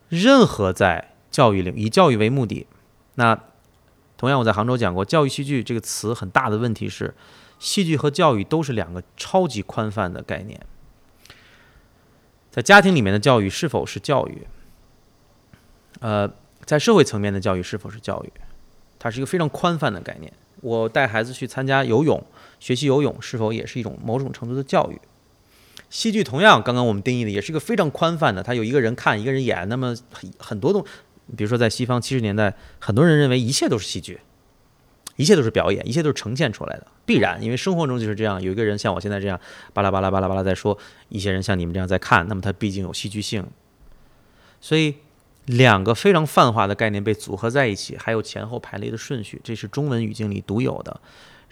[0.07, 2.67] 任何在教育领以教育为目的，
[3.15, 3.41] 那
[4.17, 7.15] 同样我在杭州讲过，教育戏剧这个词很大的问题是，
[7.57, 10.63] 戏剧和教育都是两个超级宽泛的概念。
[12.51, 14.45] 在家庭里面的教育是否是教育？
[16.01, 16.31] 呃，
[16.65, 18.31] 在社会层面的教育是否是教育？
[18.99, 20.31] 它是一个非常宽泛的概念。
[20.61, 22.23] 我带孩子去参加游泳。
[22.59, 25.01] 学习游泳是否也是一种某种程度的教育？
[25.91, 29.67] 戏剧同样，刚刚我们定义的也是一个非常宽泛的，它有一个人看，一个人演。
[29.67, 30.83] 那么很很多东，
[31.35, 34.21] 比如说在西方七十年代，很多人认为一切都是戏剧，
[35.17, 38.41] 一切都是表演，一切都是呈现出来的，必然，因为生活中就是这样。
[38.41, 39.37] 有一个人像我现在这样
[39.73, 40.77] 巴拉巴拉巴拉巴拉在说，
[41.09, 43.45] 一些人像你们这样在看，那么它毕竟有戏剧性。
[44.61, 44.95] 所以
[45.45, 51.01] 两个非常泛化的概念被组合在一起，还有前后排列的顺序，这是中文语境里独有的。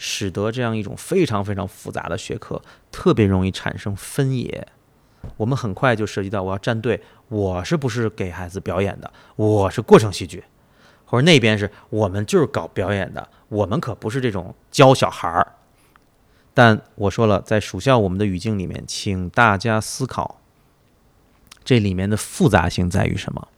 [0.02, 4.66] 使得这样一种非常非常复杂的学科特别容易产生分野。
[5.36, 9.12] 我们很快就涉及到我要站队，我是不是给孩子表演的？
[9.36, 10.42] 我是过程戏剧，
[11.04, 15.56] 或者那边是我们就是搞表演的，我们可不是这种教小孩儿。
[16.54, 20.40] 但我说了，在属校我们的语境里面，请大家思考，
[21.66, 23.50] 这里面的复杂性在于什么？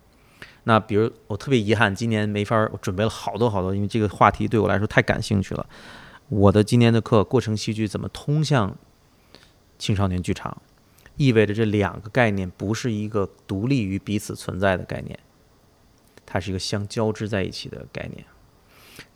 [0.63, 5.65] 那比如我特别遗憾，今年没法，我准备了好多好多，因为这个话题对我来说太感兴趣了。
[6.31, 8.77] 我的今年的课，过程戏剧怎么通向
[9.77, 10.61] 青少年剧场？
[11.17, 15.19] 意味着这两个概念不是一个独立于彼此存在的概念，
[16.25, 18.25] 它是一个相交织在一起的概念。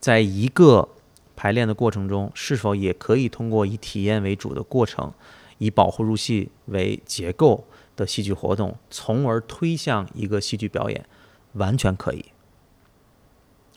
[0.01, 0.89] 在一个
[1.37, 5.13] 排练的过程中，是否也可以通过以体验为主的过程，
[5.59, 11.07] 以保护入戏为结构的戏剧活动，从而推向一个戏剧表演？
[11.53, 12.25] 完全可以，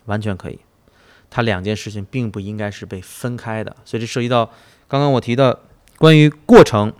[0.06, 0.58] 完全可以。
[1.30, 4.50] 它两件事情并不应该是被分开的，所以这涉及到
[4.88, 5.60] 刚刚我提的
[5.98, 6.92] 关于过程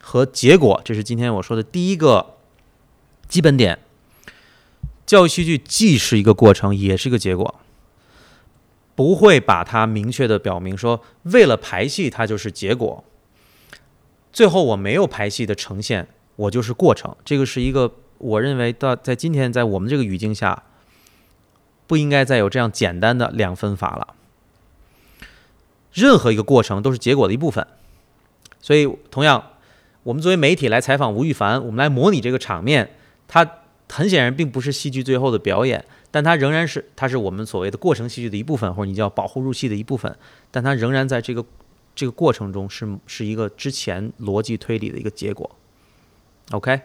[0.00, 2.36] 和结果，这是今天我说的第一个
[3.28, 3.78] 基本点。
[5.04, 7.56] 教育戏剧既是一个过程，也是一个结果，
[8.94, 13.04] 不会把它明确的表明说，为了排戏它就是结果，
[14.32, 17.16] 最后我没有排戏的呈现，我就是过程。
[17.24, 20.62] 这个是一个我认为到在今天在我们这个语境下。
[21.86, 24.14] 不应该再有这样简单的两分法了。
[25.92, 27.66] 任何一个过程都是结果的一部分，
[28.60, 29.52] 所以同样，
[30.02, 32.90] 我们作为媒体来采访吴亦凡，我们来模拟这个场面，
[33.26, 33.48] 它
[33.88, 40.14] 很显然并不是戏剧最后的表演，但它仍然是它是我们所谓的过程戏剧的一部分，或者你叫保护入戏的一部分，
[40.50, 41.42] 但它仍然在这个
[41.94, 45.50] 这个过程中是是一个之前逻辑推理的一个结果。
[46.50, 46.80] OK。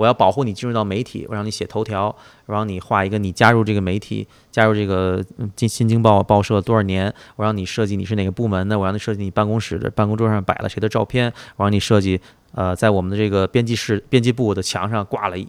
[0.00, 2.06] 我要保护你进入到媒体，我让你写头条，
[2.46, 5.22] 我让你画一个你加入这个媒体，加入这个
[5.54, 12.18] 《新新京报》报社多少年，我让你设计你是哪个部门的，我让你设计你办公室的办公桌上摆了谁的照片，我让你设计，
[12.52, 15.46] 呃，在我们的这个编辑室、编辑部的墙上挂了一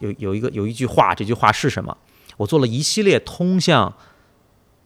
[0.00, 1.96] 有有一个有一句话，这句话是什么？
[2.36, 3.94] 我做了一系列通向，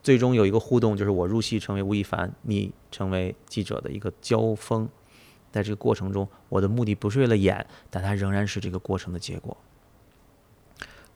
[0.05, 4.89] 最终有一个互动，就是我入戏成为吴亦凡，你成为记者的一个交锋。
[5.51, 9.57] 在这个过程中，我的目的不是为了演，但它仍然是这个过程的结果。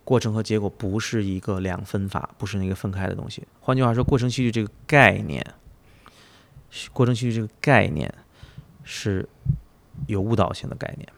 [0.04, 3.42] 过程和结果不是一个两分法，不是那个分开的东西。
[3.60, 5.42] 换句话说，过程戏剧这个概念，
[6.92, 8.12] 过程戏剧这个概念
[8.82, 9.26] 是
[10.06, 11.08] 有误导性的概念。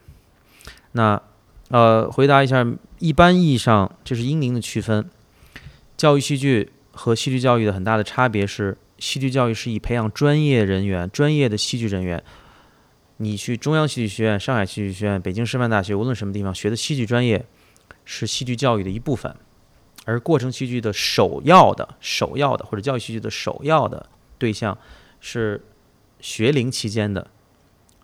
[0.93, 1.21] 那
[1.69, 2.65] 呃，回答一下，
[2.99, 5.09] 一般意义上这是英灵的区分。
[5.97, 12.23] 教育戏剧和戏剧教育的很大的差别是，戏剧教育是以培养专业人员、专业的戏剧人员。
[13.17, 17.45] 你去中央戏剧学院、上海戏剧学院、北京师范大学，无论什么地方学的戏剧专业，
[18.05, 19.35] 是戏剧教育的一部分。
[20.05, 24.07] 而过程戏剧的首要的、首要的，或者教育戏剧的首要的
[24.37, 24.77] 对象，
[25.19, 25.61] 是
[26.21, 27.27] 学龄期间的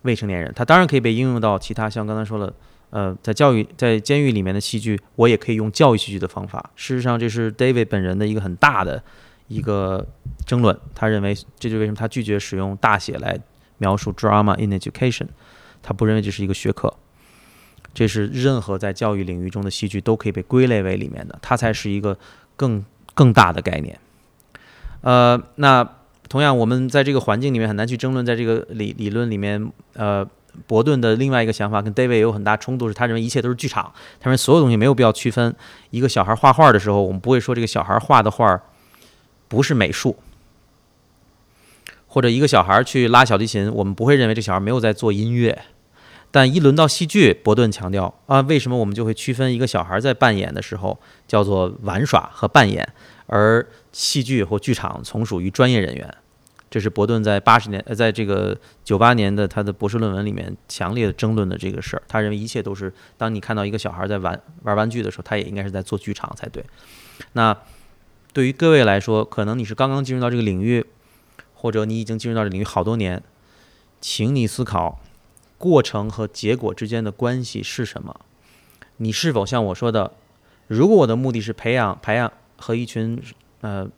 [0.02, 0.52] 未成年人。
[0.54, 2.52] 他当然可以被应用到其他，像刚才说了，
[2.90, 6.70] 呃，在教育、在监狱里面的戏剧，我也可以用教育戏剧的方法。
[6.76, 9.02] 事实上，这是 David 本人的一个很大的
[9.48, 10.06] 一个
[10.44, 10.78] 争论。
[10.94, 13.40] 他认为，这就是为什么他拒绝使用大写来。
[13.84, 15.28] 描述 drama in education，
[15.82, 16.94] 他不认为这是一个学科，
[17.92, 22.16] 这是任何在教育领域中的戏剧都可以被归类为里面的，它才是一个
[22.56, 22.82] 更
[23.14, 23.98] 更大的概念。
[25.02, 25.86] 呃，那
[26.30, 30.26] 同样，我们在这个环境里面很难去争论，在这个理理论里面，呃，
[30.66, 35.54] 伯顿的另外一个想法跟 David 也有很大冲突，是他认为一切都是剧场，他认为所有东西没有必要区分。
[35.90, 38.58] 一个小孩画画的时候，我们不会说这个小孩画的画
[39.46, 40.16] 不是美术。
[42.14, 45.62] 或者一个小孩儿去拉小提琴，我们不会认为这小孩没有在做音乐，
[46.30, 50.96] 但一轮到戏剧，伯顿强调啊，为什么我们就会区分一个小孩在扮演的时候
[51.26, 52.88] 叫做玩耍和扮演，
[53.26, 56.14] 而戏剧或剧场从属于专业人员？
[56.70, 62.02] 这是伯顿在八十年呃，在这个九八年的他的博士论文里面强烈的争论的这个事儿。
[62.06, 66.64] 他认为一切都是当你看到一个小孩在玩玩玩具的时候，他也应该是在做剧场才对。
[67.32, 67.56] 那
[68.32, 70.86] 对于各位来说，可能你是刚刚进入到这个领域。
[71.64, 73.22] 或者你已经进入到这领域好多年，
[73.98, 75.00] 请你思考
[75.56, 78.20] 过程和结果之间的关系是什么？
[78.98, 80.12] 你是否像我说的，
[80.66, 83.18] 如果我的目的是培养、培养和一群
[83.62, 83.88] 呃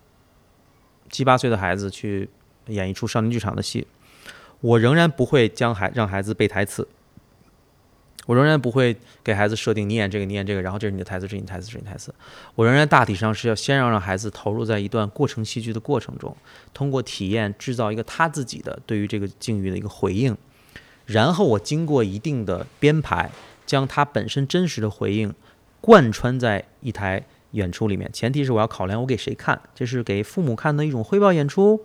[1.10, 2.30] 七八岁的孩子去
[2.68, 3.88] 演一出少年剧场的戏，
[4.60, 6.86] 我仍然不会将孩让孩子背台词。
[8.26, 12.14] 我仍然不会给孩子设定你演这个，你演这个，然后这是你的台词，这是你台词，这是你台词。
[12.54, 16.36] 我仍然大体上是要先让让孩子投入在一段过程戏剧的过程中，
[16.74, 20.36] 通过体验制造一个他自己的对于这个境遇的一个回应，
[21.04, 23.30] 然后我经过一定的编排，
[23.64, 25.32] 将他本身真实的回应
[25.80, 28.10] 贯穿在一台演出里面。
[28.12, 31.80] 前提是我要考量我给谁看，这是给父母看的一种汇报演出，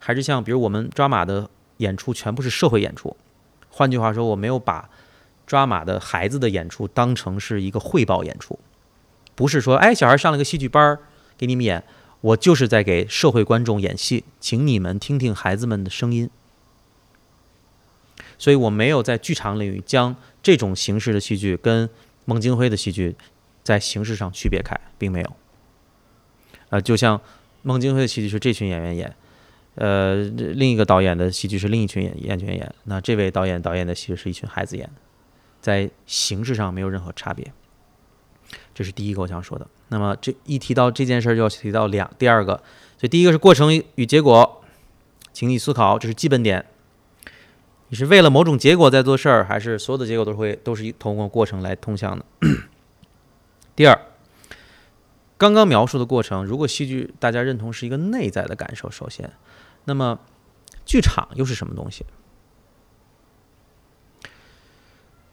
[0.00, 3.16] 还是像比如我们抓马的演出全部是社会演出？
[3.70, 4.90] 换句话说，我没有把
[5.48, 8.58] 抓马的孩子的演出当成是一个汇报演出，
[9.34, 11.00] 不是说哎小孩上了个戏剧班儿
[11.38, 11.82] 给你们演，
[12.20, 16.28] 我就是在给社会观众演戏，请你们听听孩子们的声音。
[18.36, 21.88] 所以我没有在剧场领域将这种形式的戏剧跟
[22.26, 23.16] 孟京辉的戏剧
[23.64, 25.36] 在形式上区别开，并没有。
[26.68, 27.20] 呃，就像
[27.62, 29.16] 孟京辉的戏剧是这群演员演，
[29.76, 34.88] 呃，另一个导演的戏剧是另一群演演员演，那这位导演导演的戏是一群孩子演。
[35.68, 37.52] 在形式上没有任何差别，
[38.74, 39.66] 这是第一个我想说的。
[39.88, 42.54] 那么这一提到这件事儿，就要提到两第二个。
[42.96, 44.64] 所以第一个是过程与结果，
[45.34, 46.64] 请你思考，这是基本点。
[47.88, 52.24] 你是为了某种结果在做事儿，还是所有的结果都会都是通过过程来通向的？
[53.76, 54.00] 第二，
[55.36, 59.30] 刚刚描述的过程，如果戏剧大家认同是一个内在的感受，首先，
[59.84, 60.18] 那么
[60.86, 62.06] 剧场又是什么东西？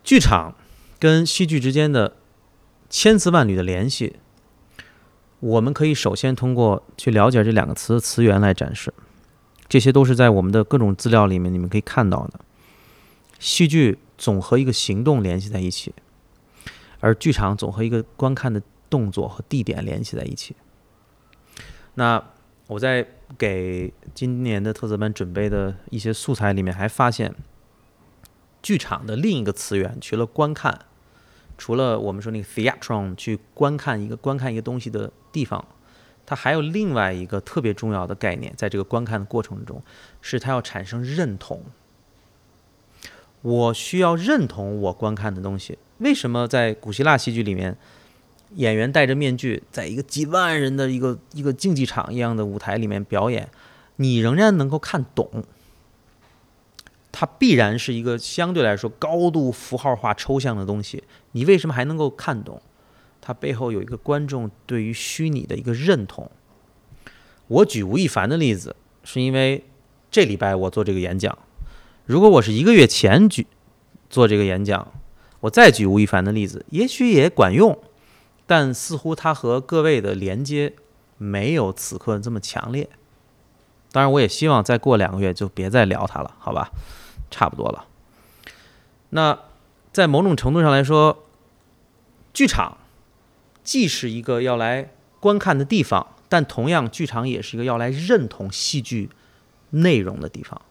[0.06, 0.54] 剧场
[1.00, 2.16] 跟戏剧之间的
[2.92, 4.18] 千丝万缕的联系，
[5.40, 8.94] 我们可以首先通过去了解这两个词的词源来展示。
[9.68, 12.40] 这些都是在我们的各种资料里面你们可以看到的。
[13.40, 15.92] 戏剧总和一个行动联系在一起，
[17.00, 20.56] 而剧场总和一个观看的动作和地点联系在一起。
[21.96, 22.24] 那
[22.68, 23.08] 我在
[23.40, 27.34] 给今年的特色班准备的一些素材里面还发现。
[28.66, 30.86] 剧场的另一个词源，除了观看，
[31.56, 35.64] 除了我们说那个 theatron 去观看一个观看一个东西的地方，
[36.26, 39.84] 它还有另外一个特别重要的概念，在这个观看的过程中，
[40.20, 41.62] 是它要产生认同。
[43.44, 45.78] 我需要认同我观看的东西。
[46.00, 47.78] 为什么在古希腊戏剧里面，
[48.56, 53.48] 演员戴着面具，在一个几万人的一个一个竞技场一样的舞台里面表演，
[53.98, 55.44] 你仍然能够看懂？
[57.18, 61.02] 它必然是一个相对来说高度符号化、抽象的东西。
[61.32, 62.62] 你为什么还能够看懂？
[63.22, 66.30] 它背后有一个观众对于虚拟的一个认同。
[67.48, 69.64] 我举吴亦凡的例子，是因为
[70.12, 71.38] 这礼拜我做这个演讲。
[72.06, 73.48] 如果我是一个月前举
[74.10, 74.92] 做这个演讲，
[75.40, 77.80] 我再举吴亦凡的例子，也许也管用，
[78.46, 80.74] 但似乎它和各位的连接
[81.18, 82.90] 没有此刻这么强烈。
[83.94, 86.70] 当然，我也希望再过两个月就别再聊他了，好吧？
[87.30, 87.88] 差不多了。
[89.10, 89.40] 那
[89.94, 91.24] 在某种程度上来说，
[92.34, 92.78] 剧场
[93.64, 99.10] 既是一个要来观看的地方，但同样，剧场也是一个要来认同戏剧
[99.70, 100.62] 内容的地方。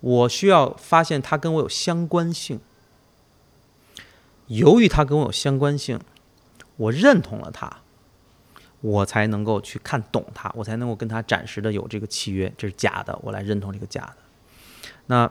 [0.00, 2.58] 我需要发现它跟我有相关性，
[4.48, 6.00] 由于它跟我有相关性，
[6.76, 7.78] 我认同了它，
[8.80, 12.52] 我才能够去看懂它，我才能够跟它暂时的有这个契约。
[12.58, 14.16] 这是假的，我来认同这个假的。
[15.06, 15.30] 那。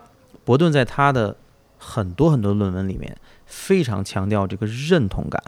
[0.50, 1.38] 伯顿在他的
[1.78, 5.40] 很多很多论文里面非常强调这个认同感。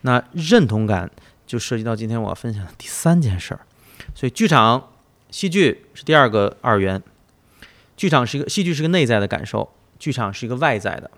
[0.00, 1.08] 那认同感
[1.46, 3.60] 就涉及到今天我要分享的第三件事儿。
[4.12, 4.90] 所以，剧场
[5.30, 7.00] 戏剧是第二个二元。
[7.96, 11.08] 剧场是一个戏剧是个内在的感受，剧场是一个外在的，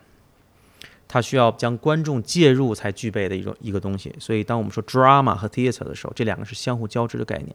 [1.08, 4.14] 它需要将观众介入才具备的一种一个东西。
[4.18, 7.54] 所以，当我们说 drama 和 theater 的时候，这两个是相互交织的概念。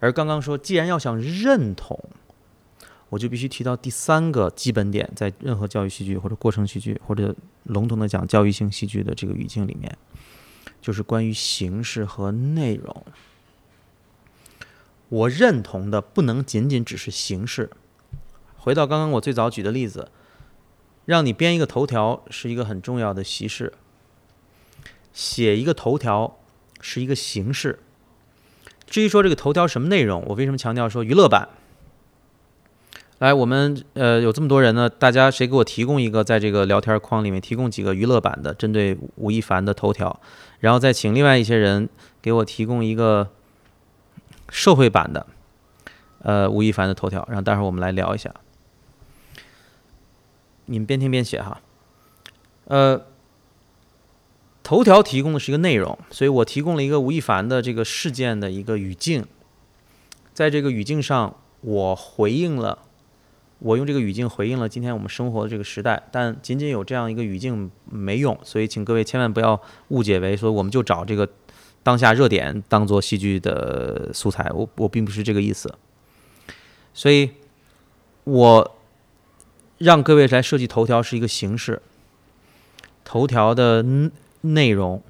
[0.00, 1.98] 而刚刚说，既然要想认同。
[3.10, 7.34] 我就必须提到第三个基本点，在任何教育戏剧或者过程戏剧，或者
[7.64, 9.98] 笼统的讲教育性戏剧的这个语境里面，
[10.80, 13.04] 就是关于形式和内容。
[15.08, 17.68] 我认同的不能仅仅只是形式。
[18.56, 20.10] 回到刚刚我最早举的例子，
[21.04, 23.72] 让你编一个头条是一个很重要的形式，
[25.12, 26.38] 写一个头条
[26.80, 27.80] 是一个形式。
[28.86, 31.48] 至于说这个头条什么内容，我为什么强调说娱乐版？
[33.20, 40.18] 来，我们呃有这么多人呢，大家谁给我提供一个，在这个聊天框里面提供几个娱乐版的，针对吴亦凡的头条，
[40.60, 41.90] 然后再请另外一些人
[42.22, 43.28] 给我提供一个
[44.48, 45.26] 社会版的，
[46.22, 48.34] 呃吴亦凡的头条，然后待会儿我们来聊一下。
[50.64, 51.60] 你们边听边写哈。
[52.68, 53.02] 呃，
[54.62, 59.26] 头条提供的是一个内容，所以我提供了一个吴亦凡的这个事件的一个语境，
[60.32, 62.78] 在这个语境上，我回应了。
[63.60, 71.28] 我用这个语境回应了今天我们生活的这个时代，但仅仅有这样一个语境没用，所以请各位千万不要误解为说我们就找这个
[71.82, 75.72] 当下热点当做戏剧的素材，我我并不是这个意思。
[76.92, 77.30] 所以，
[78.24, 78.76] 我
[79.78, 81.80] 让各位来设计头条是一个形式，
[83.04, 83.84] 头条的
[84.40, 85.02] 内容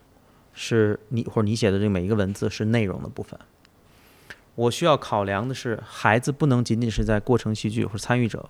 [0.52, 3.38] 是你或者你写的这每一个文字是内容的部分。
[4.54, 8.48] 我需要考量的是，孩子不能仅仅是在过程戏剧或者参与者，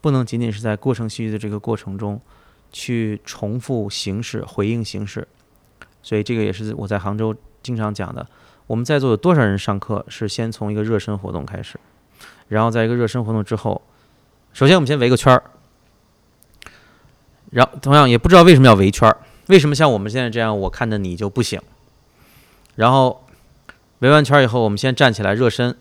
[0.00, 2.20] 不能仅仅是在过程戏剧的这个过程中
[2.70, 5.26] 去重复形式、回应形式。
[6.02, 8.26] 所以这个也是我在杭州经常讲的。
[8.66, 11.78] 我们在座有多少人上课是先从一个热身活动开始，
[12.48, 13.82] 然后在一个热身活动之后，
[14.52, 15.42] 首先我们先围个圈儿，
[17.50, 19.18] 然同样也不知道为什么要围圈儿，
[19.48, 21.60] 为什么像我们现在这样，我看着你就不行。
[22.76, 23.21] 然后
[24.02, 25.76] 围完圈以后，我们先站起来热身，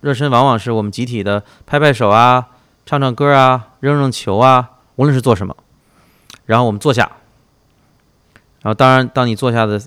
[0.00, 2.48] 热身往往是我们集体的拍拍手啊、
[2.86, 5.56] 唱唱歌啊、扔扔球啊，无论是做什么，
[6.46, 7.10] 然后我们坐下，
[8.60, 9.80] 然后当然当你坐下的。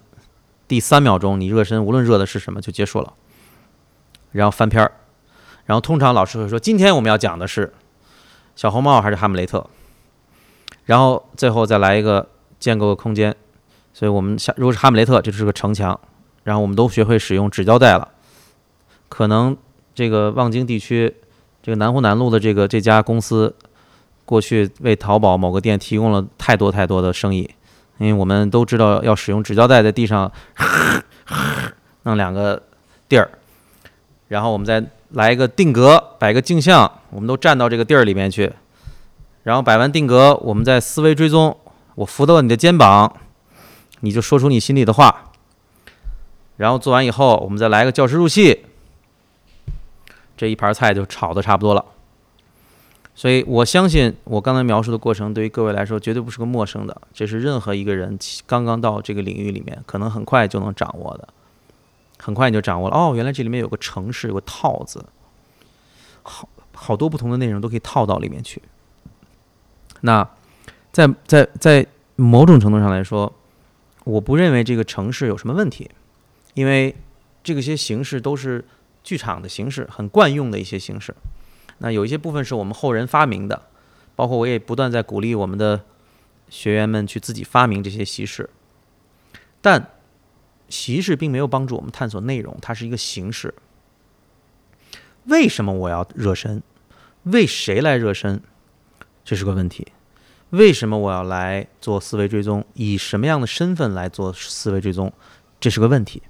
[0.67, 3.13] 第三秒钟，你热身，无论热的是什么，就结束了。
[4.31, 4.91] 然后翻篇儿，
[5.65, 7.71] 然后通常老师会说：“今天我们要讲的是
[8.55, 9.63] 小红帽还是哈姆雷特？”
[10.85, 12.27] 然后最后再来一个
[12.59, 13.35] 建构个空间。
[13.93, 15.99] 所以我们下如果是哈姆雷特，这就是个城墙。
[16.45, 18.07] 然后我们都学会使用纸胶带了。
[19.09, 19.57] 可能
[19.93, 21.13] 这个望京地区，
[21.61, 23.53] 这个南湖南路的这个这家公司，
[24.23, 27.49] 过去为淘宝某个店提供了太多太多的生意。
[27.97, 30.31] 因为我们都知道要使用纸胶带在地上
[32.03, 32.61] 弄两个
[33.07, 33.29] 地儿，
[34.27, 38.51] 然后我们再来一个定格，摆个镜像，我们都站到这个地儿里面去，
[39.43, 41.57] 然后摆完定格，我们再思维追踪，
[41.95, 43.15] 我扶到你的肩膀，
[44.01, 45.24] 你就说出你心里的话，
[46.57, 48.65] 然后做完以后，我们再来个教师入戏，
[50.37, 51.85] 这一盘菜就炒的差不多了。
[53.13, 61.27] 所以我相信，我刚才描述的过程对于各位来说绝对不是个陌生的，这是任何一个人刚刚到这个领域里面，可能很快就能掌握的，
[62.17, 62.95] 很快你就掌握了。
[62.95, 65.05] 哦，原来这里面有个城市，有个套子，
[66.23, 68.61] 好好多不同的内容都可以套到里面去。
[70.01, 70.27] 那
[70.91, 71.87] 在在在
[72.17, 73.31] 某种程度上来说，
[74.03, 75.89] 我不认为这个城市有什么问题，
[76.55, 76.95] 因为
[77.43, 78.65] 这个些形式都是
[79.03, 81.15] 剧场的形式，很惯用的一些形式。
[81.77, 83.67] 那有一些部分是我们后人发明的，
[84.15, 85.83] 包括我也不断在鼓励我们的
[86.49, 88.49] 学员们去自己发明这些习式，
[89.61, 89.91] 但
[90.69, 93.53] 习式并没有帮助我们探索内容，它是一个形式。
[95.25, 96.63] 为什么我要热身？
[97.23, 98.41] 为谁来热身？
[99.23, 99.87] 这是个问题。
[100.51, 102.63] 为什么我要来做思维追踪？
[102.75, 105.11] 以什么样的身份来做思维追踪？
[105.59, 106.23] 这是个问题。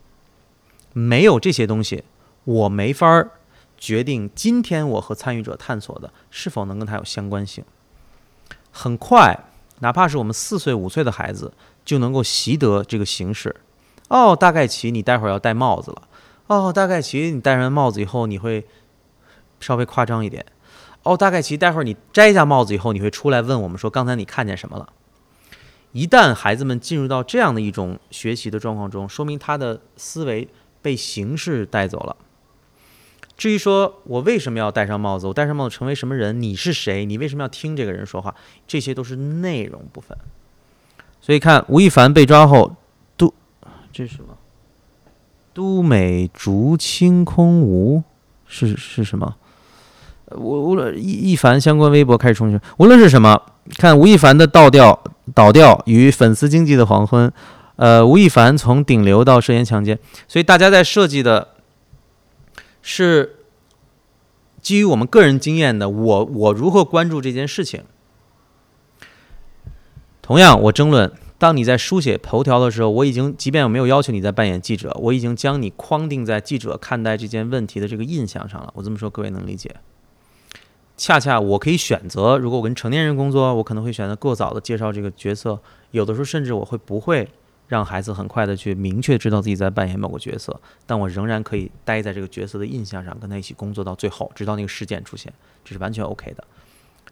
[0.98, 2.06] 没有这些东西，
[2.46, 3.32] 我没法儿。
[3.78, 7.62] 决定今天我和参与者探索的是否能跟他有相关性。
[8.72, 9.38] 很快，
[9.80, 13.54] 哪怕是我们四岁五岁的孩子就能够习得这个形式。
[14.08, 16.08] 哦，大概其你待会儿要戴帽子了。
[16.48, 18.66] 哦，大概其你戴上帽子以后你会
[19.60, 20.46] 稍微夸张一点。
[21.04, 24.88] 哦，大概其待会儿你摘下帽子以后你会出来问我们说刚才你看见什么了。
[25.92, 30.48] 一旦孩子们进入到这样的一种学习的状况中，说明他的思维
[30.86, 32.16] 被形式带走了。
[33.36, 36.40] 至于说我为什么要戴上帽子，我戴上帽子成为什么人？
[36.40, 37.06] 你是谁？
[37.06, 38.36] 你为什么要听这个人说话？
[38.68, 40.16] 这些都是内容部分。
[41.20, 42.76] 所以看吴亦凡被抓后，
[43.18, 43.34] 都
[43.92, 44.38] 这是什么？
[45.56, 48.04] 都美竹清空无
[48.46, 49.38] 是是什么？
[50.36, 53.42] 无无论亦亦凡相关微博开始冲击，无论是什么，
[53.80, 57.34] 看吴亦凡的倒吊倒吊与粉丝经济的黄昏。
[57.76, 61.50] 呃，吴亦凡从顶流到涉嫌强奸，所以大家在设计的。
[62.88, 63.38] 是
[64.62, 67.84] 基于我们个人经验的，我我如何关注这件事情？
[70.22, 78.72] 同样，我争论，当你在书写头条的时候，我已经，即便我没有要求你在扮演记者，我已经将你框定在记者看待这件问题的这个印象上了。
[78.76, 79.76] 我这么说，各位能理解？
[80.96, 85.60] 恰恰我可以选择，如果我跟成年人工作，我可能会选择过早的介绍这个角色，
[85.90, 87.28] 有的时候甚至我会不会。
[87.68, 96.44] 让孩子很快的去明确知道自己在扮演某个角色，但我仍然可以待在这个角色的印象上，跟他一起工作到最后，直到那个事件出现，这是完全 OK 的。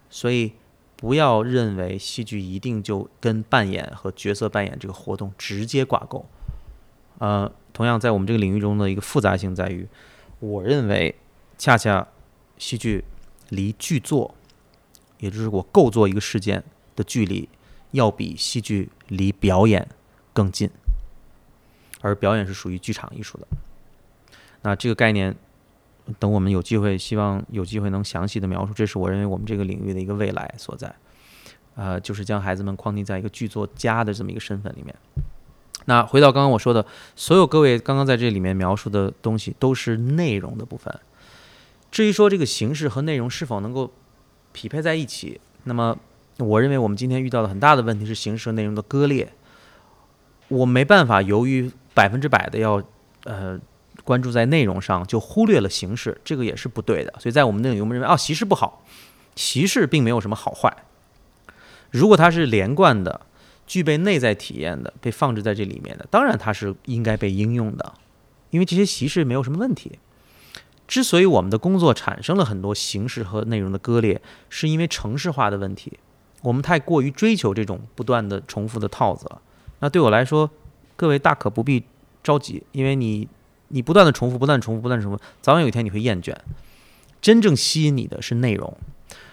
[0.08, 0.52] 所以
[0.96, 6.24] 不要认为戏剧一定就跟扮演和角色扮演这个活动直接挂钩。
[7.18, 9.88] 呃，同样在我们这个领域中的一个复杂性在于，
[10.38, 11.14] 我认为
[11.58, 12.06] 恰恰
[12.58, 13.04] 戏剧
[13.48, 14.34] 离剧作，
[15.18, 16.62] 也就是我构作一个事件
[16.94, 17.48] 的距离，
[17.90, 19.88] 要比戏剧离表演。
[20.34, 20.68] 更近，
[22.02, 23.46] 而表演是属于剧场艺术的。
[24.60, 25.34] 那这个概念，
[26.18, 28.74] 等我们有机会，希望有机会能详细的描述。
[28.74, 30.94] 这是我认为我们这个领域的一个未来所在。
[31.76, 34.94] 呃，就是将孩子们框定在一个剧作家的这么一个身份里面。
[35.86, 40.94] 那回到刚刚我说的，所有各位刚刚在这里面描述的东西，都是内容的部分。
[41.90, 43.92] 至于说这个形式和内容是否能够
[44.52, 45.98] 匹配在一起，那么
[46.38, 49.32] 我认为我们今天遇到的很大的问题是形式和内容的割裂。
[50.48, 52.82] 我没办法，由于百分之百的要
[53.24, 53.58] 呃
[54.04, 57.14] 关注在内容上，就忽略了形式，这个也是不对的。
[57.18, 58.84] 所以在我们那里，我们认为啊，形式不好，
[59.34, 60.76] 形式并没有什么好坏。
[61.90, 63.20] 如果它是连贯的，
[63.66, 67.94] 具备内在体验的，被放置在这里面的，当然它是应该被应用的，
[68.50, 69.98] 因为这些形式没有什么问题。
[70.86, 74.20] 之所以我们的工作产生了很多形式和内容的割裂，
[74.50, 75.98] 是因为城市化的问题，
[76.42, 79.40] 我们太过于追求这种不断的重复的套子了。
[79.80, 80.50] 那对我来说，
[80.96, 81.84] 各位大可不必
[82.22, 83.28] 着急，因为你
[83.68, 86.34] 你不断的重复，不断重复，不断重复，早晚有一天你会厌倦。
[87.20, 88.76] 真正吸引你的是内容。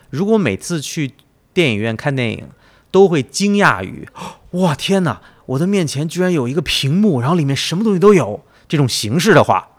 [0.09, 1.13] 如果每次去
[1.53, 2.47] 电影院看电影，
[2.89, 4.07] 都会惊讶于，
[4.51, 9.69] 哇天哪，我的面前居然有一个屏幕，然后里面什么东西都有，这种形式的话。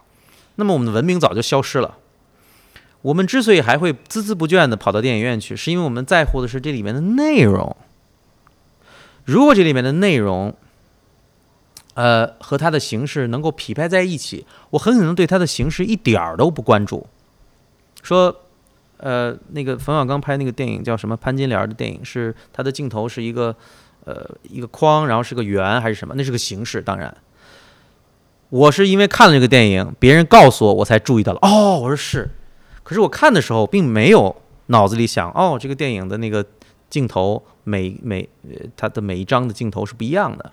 [0.57, 1.97] 那么我们的文明早就消失了。
[3.03, 7.77] 我们之所以还会孜孜不倦地跑到电影院去，是因为我们在乎的是这里面的内容。
[9.25, 10.55] 如果这里面的内容，
[11.95, 17.07] 呃，和它的形式能够匹配在一起，我很可能对它的形式一点儿都不关注。
[18.03, 18.35] 说，
[18.97, 21.17] 呃，那个冯小刚拍那个电影叫什么？
[21.17, 23.55] 潘金莲的电影是他的镜头是一个，
[24.05, 26.15] 呃，一个框，然后是个圆还是什么？
[26.17, 27.15] 那是个形式，当然。
[28.49, 31.39] 我是因为看了这个电影，别人告诉我，我才注意到了。
[31.43, 32.31] 哦，我说是，
[32.83, 34.35] 可是我看的时候并没有
[34.67, 36.45] 脑子里想，哦，这个电影的那个
[36.91, 38.29] 镜头每每
[38.77, 40.53] 它的每一张的镜头是不一样的，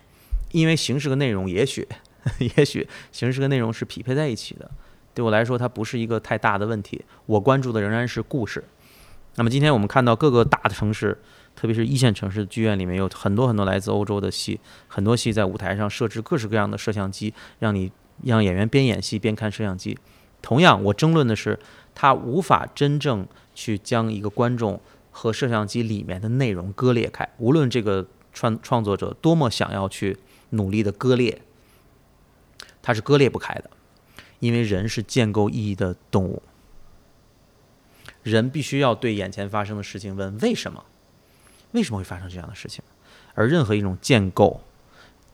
[0.52, 1.88] 因为形式和内容也许
[2.58, 4.70] 也许形式和内容是匹配在一起的。
[5.14, 7.04] 对我来说，它不是一个太大的问题。
[7.26, 8.64] 我关注的仍然是故事。
[9.36, 11.18] 那么今天我们看到各个大的城市。
[11.56, 14.58] 特别是一线城市的剧院里面有很多很多来自欧洲的戏，
[14.88, 17.92] 很多戏在舞台上设置各式各样的摄像机，让你
[18.24, 19.98] 让演员边演戏边看摄像机。
[20.42, 21.60] 同样，我争论的是，
[21.94, 24.80] 他无法真正去将一个观众
[25.20, 27.28] 和摄像机里面的内容割裂开。
[27.40, 30.18] 无论这个创创作者多么想要去
[30.52, 31.42] 努力的割裂，
[32.82, 33.70] 它是割裂不开的，
[34.40, 36.42] 因为人是建构意义的动物，
[38.24, 40.86] 人必须要对眼前发生的事情问为什么。
[41.74, 42.82] 为什么会发生这样的事情？
[43.34, 44.62] 而任何一种建构，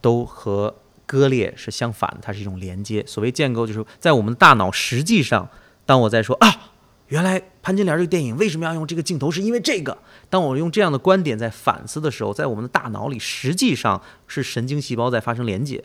[0.00, 0.74] 都和
[1.06, 3.04] 割裂是相反的，它是一种连接。
[3.06, 5.48] 所谓建构，就是在我们大脑，实际上，
[5.86, 6.72] 当我在说啊，
[7.08, 9.96] 原来潘金莲这个电影为什么要用这个镜头，是因为这个。
[10.28, 15.84] 当我用这样的观点在反思的时候，在我们的大脑里，实际上是神经细胞在发生连接，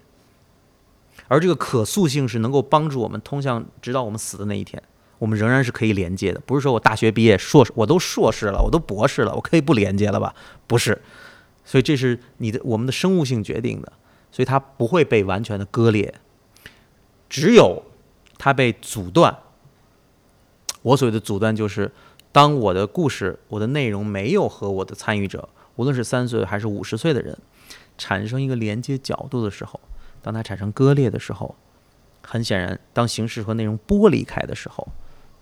[1.28, 4.82] 而这个可塑性是能够帮助我们通向直到我们死的那一天。
[5.20, 10.34] 我们仍然是可以连接的，不是说我大学毕业硕士，我都硕士了，我都博士了，我可以不连接了吧？
[10.66, 11.00] 不是，
[11.64, 13.94] 所以这是你的我们的生物性决定的，
[14.32, 16.16] 所以它不会被完全的割裂，
[17.30, 17.84] 只有
[18.40, 19.38] 它被阻断。
[20.82, 21.92] 我所谓的阻断，就是
[22.32, 27.38] 当我的故事、我的内容没有和我的参与者，无论是三岁还是五十岁的人，
[27.98, 29.80] 产生一个连接角度的时候，
[30.22, 31.56] 当它产生割裂的时候，
[32.22, 34.88] 很显然，当形式和内容剥离开的时候。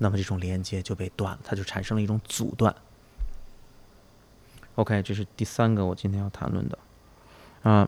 [0.01, 2.73] 那么这种连接就被断了，它就产生了一种阻断。
[4.75, 6.77] OK，这是第三个我今天要谈论的
[7.63, 7.85] 啊，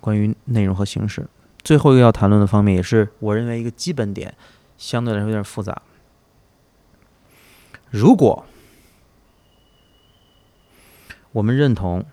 [0.00, 1.26] 关于内容和形式。
[1.64, 4.32] 最后一个要谈论的方面，也是我认为一个基本点，
[4.78, 5.82] 相对来说有点复杂。
[7.90, 8.44] 如果
[11.32, 12.04] 我们认同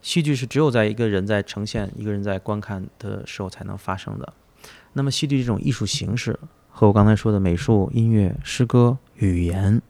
[0.00, 4.32] 戏剧是只有在一个人在呈现、一个人在观看的时候才能发生的，
[4.92, 6.38] 那么戏剧这种艺术形式。
[6.68, 9.80] 和我刚才说的美术、音乐、诗歌、语言，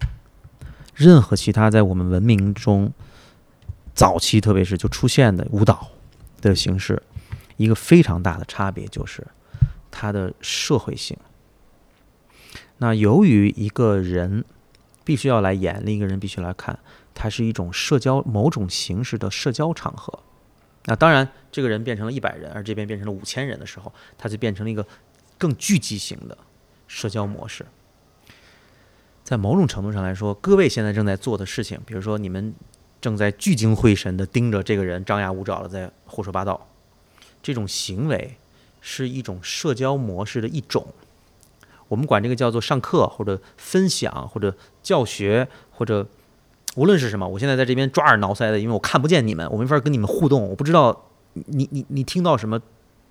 [0.94, 2.92] 任何其他在我们文明中
[3.94, 5.88] 早期，特别是就出现的舞蹈
[6.40, 7.02] 的形式，
[7.56, 9.26] 一个非常大的差别就是
[9.90, 11.16] 它的社会性。
[12.78, 14.44] 那由于一个人
[15.04, 16.78] 必须要来演，另一个人必须来看，
[17.14, 20.18] 它是一种社交某种形式的社交场合。
[20.84, 24.86] 那当然，这个人变成了一百人，而这边变成了五千人的时候，它就变成了一个
[25.38, 26.36] 更聚集型的。
[26.88, 27.64] 社交模式，
[29.24, 32.52] 在某种程度上来说，各位现在正在做的事情，比如说你们
[33.00, 36.68] 正在聚精会神地盯着这个人张牙舞爪的在胡说八道，
[37.42, 38.36] 这种行为
[38.82, 40.86] 是一种社交模式的一种。
[41.88, 46.06] 我们管这个叫做上课或者分享或者教学或者
[46.76, 47.28] 无论是什么。
[47.28, 52.60] 我现在在这边抓耳挠腮的，因为我看不见你们，我没法跟你们互动，我不知道你你你听到什么，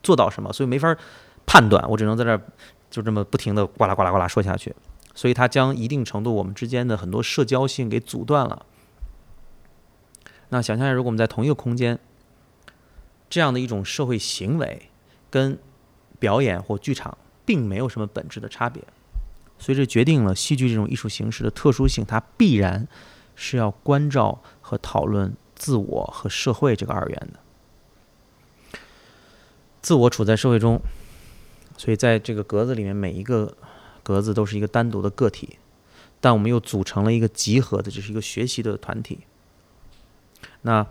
[0.02, 0.96] 做到什么，所以没法
[1.46, 2.42] 判断，我只能在这儿。
[2.92, 4.76] 就这么不停的呱啦呱啦呱啦说下去，
[5.16, 8.66] 所以它将一定程度我们之间的很多社交性给阻断了。
[10.50, 11.98] 那想象一下，如果我们在同一个空间，
[13.30, 14.90] 这样的一种社会行为，
[15.30, 15.58] 跟
[16.20, 17.18] 表演或剧场
[17.52, 18.82] 并没有什么本质的差别，
[19.60, 22.88] 所以这决定了戏剧这种艺术形式的特殊性，它必然
[23.36, 28.80] 是要关照和讨论自我和社会这个二元的。
[29.82, 30.80] 自我处在社会中。
[31.78, 33.58] 所以，在这个格子里面，每一个
[34.02, 35.58] 格子都是一个单独的个体，
[36.20, 39.22] 但我们又组成了一个集合的，这是一个学习的团体。
[40.62, 40.86] 那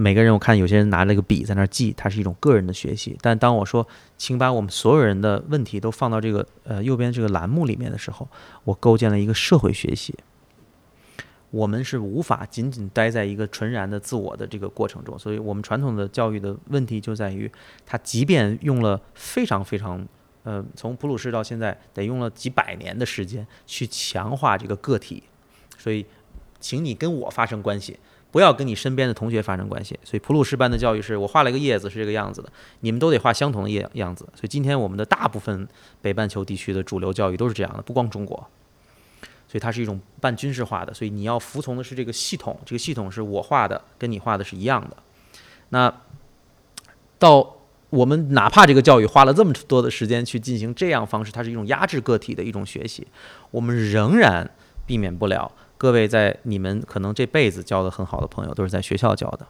[0.00, 3.16] 每个人我看有些人拿了个笔在那记，它是一种个人的学习。
[3.20, 3.86] 但当我说，
[4.16, 8.26] 请把我们所有人的问题都放到这个呃右边这个栏目里面的时候，
[8.64, 10.14] 我构建了一个社会学习。
[11.50, 17.50] 我们是无法仅仅待在一个纯然的自我的这个过程中，所以我们传统的教育的问题就在于，
[17.84, 20.06] 它即便用了非常非常，
[20.44, 25.24] 呃，从普鲁士到现在得用了几百年的时间去强化这个个体，
[25.76, 26.06] 所以，
[26.60, 27.98] 请你跟我发生关系，
[28.30, 29.98] 不要跟你身边的同学发生关系。
[30.04, 34.24] 所以普鲁士班的教育是我画了一个叶子是这个样子的，你们都得画相同的叶样子。
[34.34, 35.66] 所以今天我们的大部分
[36.00, 38.36] 北半球地区的主流教育都是这样的，不光中国。
[39.48, 44.96] 所以它是一种半军事化的，所以你要服从的是这个系统，这个系统是我画的，跟你画的是一样的。
[45.70, 45.92] 那
[47.18, 47.56] 到
[47.90, 53.04] 我们哪怕这个教育花了这么多的时间去进行这样方式，它是一种压制个体的一种学习，
[53.50, 54.48] 我们仍然
[54.86, 55.50] 避免不了。
[55.80, 59.46] 各位在你们可能这辈子交的很好的朋友，都是在学校交的。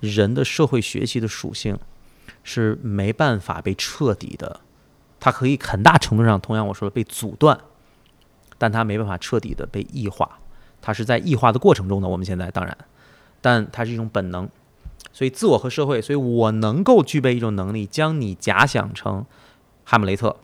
[0.00, 1.78] 人的社会学习的属性
[2.42, 4.62] 是没办法被彻底的，
[5.20, 7.56] 它可以很大程度上，同样我说的被阻断。
[8.58, 10.40] 但它没办法彻底的被异化，
[10.80, 12.08] 它是在异化的过程中呢。
[12.08, 12.76] 我们现在当然，
[13.40, 14.48] 但它是一种本能，
[15.12, 19.24] 所以自我和社会，所以我能够具备一种能力，将你假想成
[19.84, 20.36] 哈姆雷特，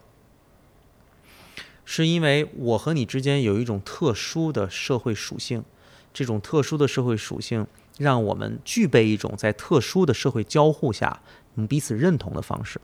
[1.90, 5.64] 是因为我和你之间有一种特殊的社会属性，
[6.12, 7.66] 这种特殊的社会属性
[7.96, 11.22] 让我们具备一种在特殊的社会交互下
[11.54, 12.78] 能彼此认同的方式。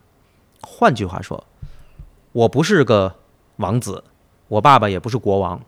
[0.63, 1.47] 换句话说，
[2.33, 3.17] 我不是个
[3.57, 4.05] 王子。
[4.49, 5.63] 我爸爸也不是国王，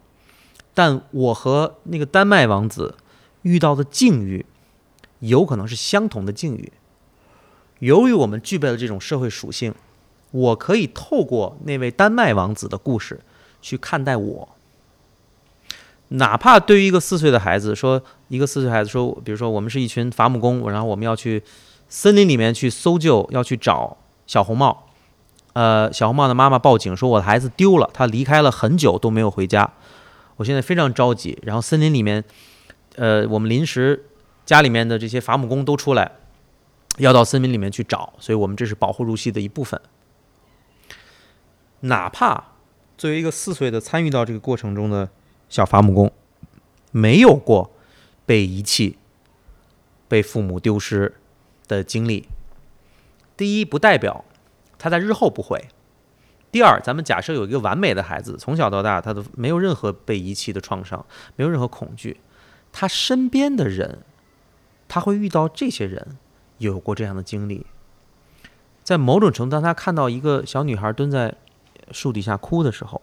[0.73, 2.95] 但我和那个丹麦王子
[3.43, 4.47] 遇到的境遇
[5.19, 6.73] 有可能是相同的境遇。
[7.81, 9.75] 由于我们具备了这种社会属性，
[10.31, 13.21] 我可以透过那位丹麦王子的故事
[13.67, 14.49] 去看待我。
[16.11, 21.43] 哪怕对于一个四岁的孩子说，一个四岁孩子说，比如说我们是一群伐木工，然后我们要去
[21.89, 24.87] 森林里面去搜救，要去找小红帽。
[25.55, 29.69] 呃，小红帽的妈妈报警说，我的孩子丢了，他离开了很久都没有回家，
[30.37, 31.37] 我现在非常着急。
[31.43, 32.23] 然后森林里面，
[32.95, 34.05] 呃，我们临时
[34.45, 36.13] 家里面的这些伐木工都出来，
[36.99, 39.81] 要到森林里面去找，所以我们这是保护入戏的一部分。
[41.81, 42.45] 哪怕
[42.97, 45.09] 作为一个四岁的参与到这个过程中的
[45.49, 46.13] 小伐木工，
[46.93, 47.71] 没有过
[48.25, 48.97] 被遗弃、
[50.09, 51.15] 被父母丢失
[51.69, 52.29] 的经历，
[53.37, 54.25] 第一不代表。
[54.79, 55.69] 他在日后不会。
[56.53, 62.21] 第二，咱们假设有一个完美的孩子，从小到大他都没有任何被遗弃的创伤，没有任何恐惧，
[62.73, 64.01] 他身边的人，
[64.87, 66.19] 他会遇到这些人
[66.59, 67.65] 有过这样的经历。
[68.85, 71.35] 在某种程度，当他看到一个小女孩蹲在
[71.93, 73.03] 树底下哭的时候，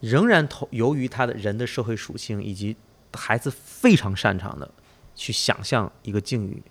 [0.00, 2.76] 仍然投由于他的人的社会属性以及
[3.12, 4.70] 孩子非常擅长的
[5.14, 6.62] 去想象一个境遇，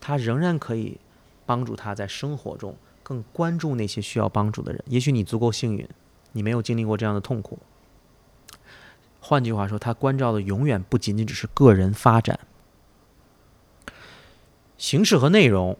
[0.00, 0.98] 他仍然可以
[1.46, 2.76] 帮助他在生活中。
[3.04, 4.82] 更关注那些需要帮助的人。
[4.86, 5.86] 也许你足够幸运，
[6.30, 7.58] 你没有经历过这样的痛苦。
[9.20, 12.38] 换句话说，他关照的永远不仅仅只是个人发展，
[14.78, 15.76] 形式和内容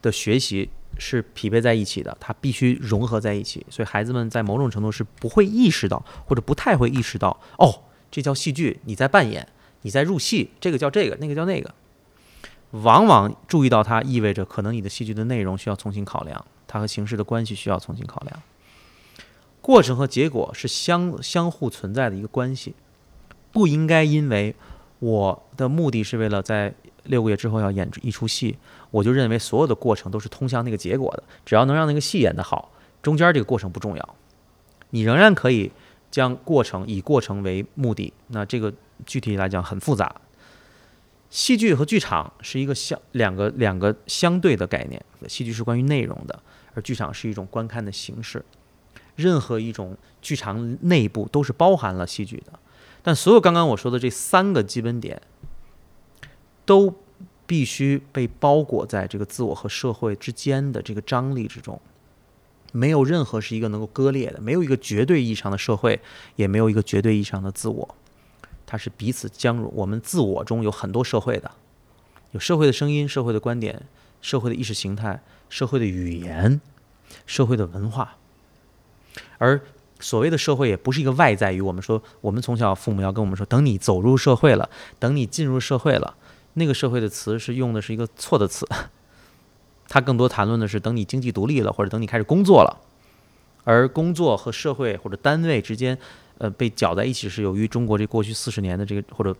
[0.00, 3.64] 的学习是匹配在一起的，它必须融合在一起。
[3.70, 9.46] 所以孩子们在某种程度是不会意识到，或者不太会意识到，哦，这叫戏剧，你在扮演，
[9.82, 11.74] 你在入戏，这个叫这个，那个叫那个。
[12.70, 16.44] 往往注意到它，意味着可能你的戏剧的内容需要重新考量。
[16.66, 18.42] 它和形式的关系需要重新考量，
[19.60, 22.74] 过程和结果是相相互存在的一个关系，
[23.52, 24.56] 不应该因为
[24.98, 26.74] 我的目的是为了在
[27.04, 28.56] 六个月之后要演一出戏，
[28.90, 31.22] 我就认为所有的过程都是通向那个结果的。
[31.44, 32.70] 只要能让那个戏演得好，
[33.02, 34.16] 中间这个过程不重要，
[34.90, 35.70] 你仍然可以
[36.10, 38.12] 将过程以过程为目的。
[38.28, 38.72] 那这个
[39.06, 40.14] 具体来讲很复杂。
[41.30, 46.40] 戏剧和剧场是一个相两个两个相对的概念，戏剧是关于内容的。
[46.74, 48.44] 而剧场是一种观看的形式，
[49.14, 52.52] 任何一种剧场内部都是包含了戏剧的，
[53.00, 55.22] 但所有刚刚我说的这三个基本点，
[56.64, 56.94] 都
[57.46, 61.80] 必须被包裹在这个自我和社会之间的这个张力之中，
[62.72, 66.00] 没有任何是一个能够割裂的，没有一个绝对意义上的社会，
[66.36, 67.94] 也没有一个绝对意义上的自我，
[68.66, 69.70] 它是彼此相融。
[69.74, 71.50] 我们自我中有很多社会的，
[72.32, 73.82] 有社会的声音、社会的观点、
[74.20, 75.22] 社会的意识形态。
[75.50, 76.60] 社会的语言，
[77.26, 78.16] 社会的文化，
[79.38, 79.60] 而
[80.00, 86.16] 所谓的社会也不是一个外在于我们说，我们从小父母要跟我们说，等你走入社会了，等你进入社会了，
[86.54, 88.66] 那个社会的词是用的是一个错的词，
[89.88, 92.80] 它更多谈论的是等你经济独立了，或者等你开始工作了，
[93.64, 95.98] 而工作和社会或者单位之间，
[96.38, 99.36] 呃，被搅在一起是由于中国这过去四十年的这个，或者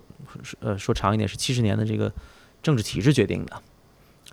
[0.61, 2.13] 呃说长一点是七十年的这个
[2.63, 3.63] 政治体制决定的，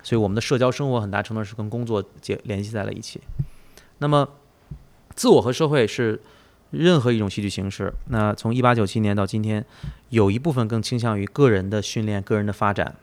[0.02, 3.20] 所以我们的社交生活很大程度是跟工作结联系在了一起。
[3.98, 4.28] 那么，
[5.14, 6.20] 自我和社会是
[6.72, 7.92] 任何一种戏剧形式。
[8.08, 9.64] 那从一八九七年到今天，
[10.08, 12.96] 有一部分更倾向于个人的训练、个人的发展。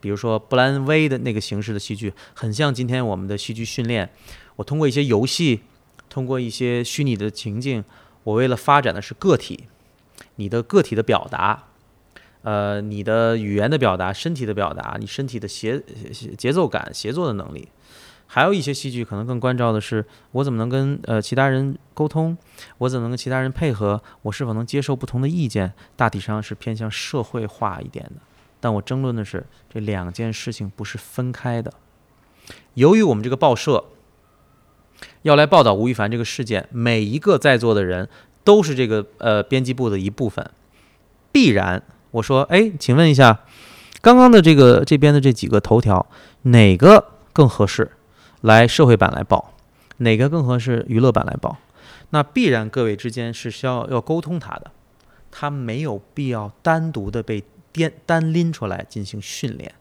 [0.00, 4.08] 比如说布莱恩威的那个形式的戏剧，很像今天我们的戏剧训练。
[4.56, 5.60] 我通过一些游戏，
[6.08, 7.82] 通过一些虚拟的情境，
[8.22, 9.64] 我为了发展的是个体，
[10.36, 11.64] 你的个体的表达，
[12.42, 15.82] 呃，你的语言的表达，身体的表达，你身体的协
[16.38, 17.68] 节奏感、协作的能力。
[18.26, 22.36] 还有一些戏剧可能更关照的是，我怎么能跟呃其他人沟通，
[22.78, 28.22] 我怎么能跟其他人配合，我是否能接受不同的意见，大体上是偏向社会化一点的。
[28.60, 31.72] 但我争论的是这两件事情不是分开的。
[32.74, 33.84] 由于我们这个报社。
[35.22, 38.08] 要来报道吴亦凡这个事件，每一个在座的人
[38.44, 40.50] 都是这个呃编辑部的一部分，
[41.30, 43.40] 必然我说，哎，请问一下，
[44.00, 46.06] 刚刚的这个这边的这几个头条，
[46.44, 47.90] 哪个更合适
[48.40, 49.54] 来社会版来报，
[49.98, 51.58] 哪个更合适娱乐版来报？
[52.10, 54.70] 那必然各位之间是需要要沟通他的，
[55.30, 59.74] 他没有必要单独的被颠单拎出来进行训练。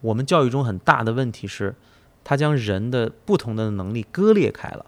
[0.00, 1.74] 我们教育中很大的问题是。
[2.28, 4.84] 它将人的不同的能力割裂开了，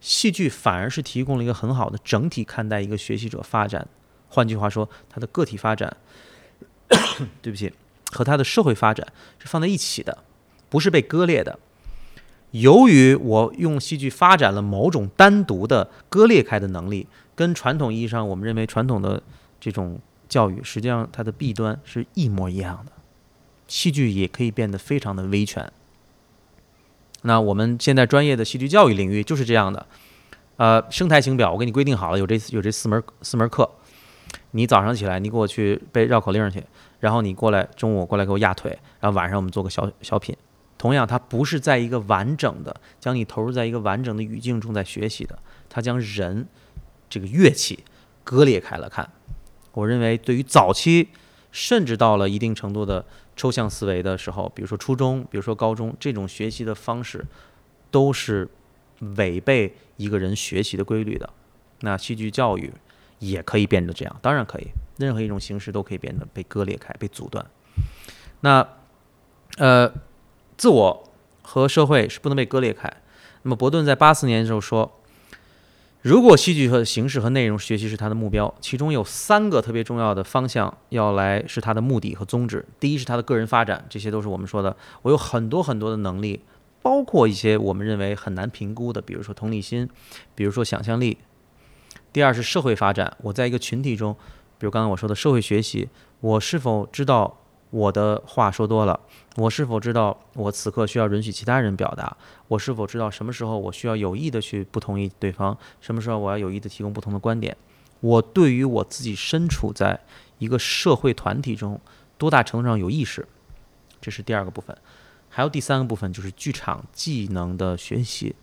[0.00, 3.86] 戏剧反而是提供了一个很好的整体看待一个学习者发展。
[4.28, 5.96] 换句话说，他的个体发展，
[7.40, 7.72] 对不起，
[8.10, 9.06] 和他的社会发展
[9.38, 10.24] 是放在一起的，
[10.70, 11.58] 不是被割裂的。
[12.52, 19.22] 由于我用戏剧发展了某种单独的割裂开的能力，跟传统意义上我们认为传统的
[19.60, 22.92] 这种教育，实际上它的弊端是一模一样的。
[23.68, 25.70] 戏剧也可以变得非常的威权。
[27.22, 29.86] 那我们现在专业的戏剧教育领域就是这样的，
[30.56, 33.70] 呃，生态型表我给你规定好了，有这有这四门四门课，
[34.50, 36.64] 你早上起来你给我去背绕口令去，
[36.98, 40.36] 然后你过来中午过来给我压腿，然后晚上我们做个小小品。
[40.80, 46.48] 同样，它不是在一个完整的将你投入在一个完整的语境中在学习的，它将人
[47.10, 47.84] 这个乐器
[48.24, 49.10] 割裂开了看。
[49.72, 51.08] 我认为对于早期
[51.52, 53.04] 甚至到了一定程度的。
[53.36, 57.24] 抽象思维的时候，比如说初中，比如说高中，这种学习的方式
[57.90, 58.46] 都是
[59.16, 61.30] 违背一个人学习的规律的。
[61.80, 62.70] 那戏剧教育
[63.18, 64.66] 也可以变得这样，当然可以，
[64.98, 67.46] 任何一种形式都可以变得被割裂开、被阻断。
[68.40, 68.68] 那
[69.56, 69.90] 呃，
[70.60, 72.92] 自我和社会是不能被割裂开。
[73.44, 74.92] 那么伯顿在八四年的时候说。
[76.02, 82.64] 如果戏剧和形式和内容学习是他的目标，其中有三个特别重要的方向要来是他的目的和宗旨。
[82.78, 86.40] 第一是他的个人发展，这些都是我们说的，我有很多很多的能力，
[86.80, 89.86] 包括一些我们认为很难评估的，比如说同理心，
[90.34, 91.18] 比如说想象力。
[92.14, 94.16] 第二是社会发展，我在一个群体中，
[94.58, 95.90] 比如刚刚我说的社会学习，
[96.20, 97.36] 我是否知道？
[97.72, 98.98] 我的话说多了，
[99.36, 102.16] 我是否知道我此刻需要允许其他人表达？
[102.48, 105.56] 我是否知道什么时候我需要有意的去不同意对方？
[105.80, 107.56] 什么时候我要有意的提供不同的观点？
[108.00, 110.00] 我对于我自己身处在
[110.38, 111.80] 一个社会团体中，
[112.18, 113.26] 多大程度上有意识？
[114.00, 114.76] 这是第二个部分。
[115.28, 118.34] 还有第三个部分就是剧场技能的学习。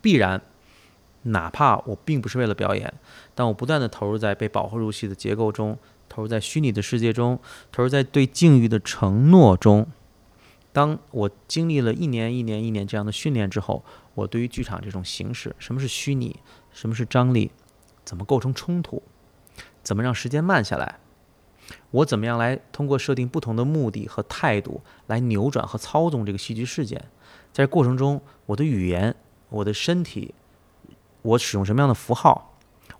[0.00, 0.42] 必然，
[1.22, 2.92] 哪怕我并不是为了表演，
[3.34, 5.78] 但我不断的投入在被保护入戏的结构中。
[6.08, 7.38] 投入在虚拟的世界中，
[7.70, 9.86] 投入在对境遇的承诺中。
[10.72, 13.84] 当我经历了一年、一年、一年这样的训练之后，
[14.14, 16.36] 我对于剧场这种形式，什么是虚拟，
[16.72, 17.50] 什么是张力，
[18.04, 19.02] 怎么构成冲突，
[19.82, 21.00] 怎么让时间慢下来，
[21.90, 26.98] 我怎么样来通过设定不同的目的和态度来扭转和操纵这个戏剧事件，
[27.52, 29.16] 在这过程中，我的语言、
[29.48, 30.34] 我的身体，
[31.22, 32.47] 我使用什么样的符号？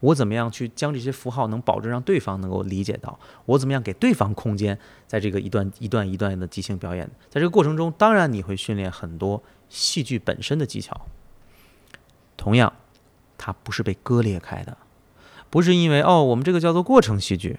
[0.01, 3.19] 我怎么样去将这些符号能保证让对方能够理解到？
[3.47, 11.01] 我怎么样给对方空间，在这个一段一段一段的即兴表演，在这个过程中，当然你会训练很多戏剧本身的技巧。
[12.37, 12.73] 同样，
[13.37, 14.77] 它不是被割裂开的，
[15.51, 17.59] 不是因为哦，我们这个叫做过程戏剧，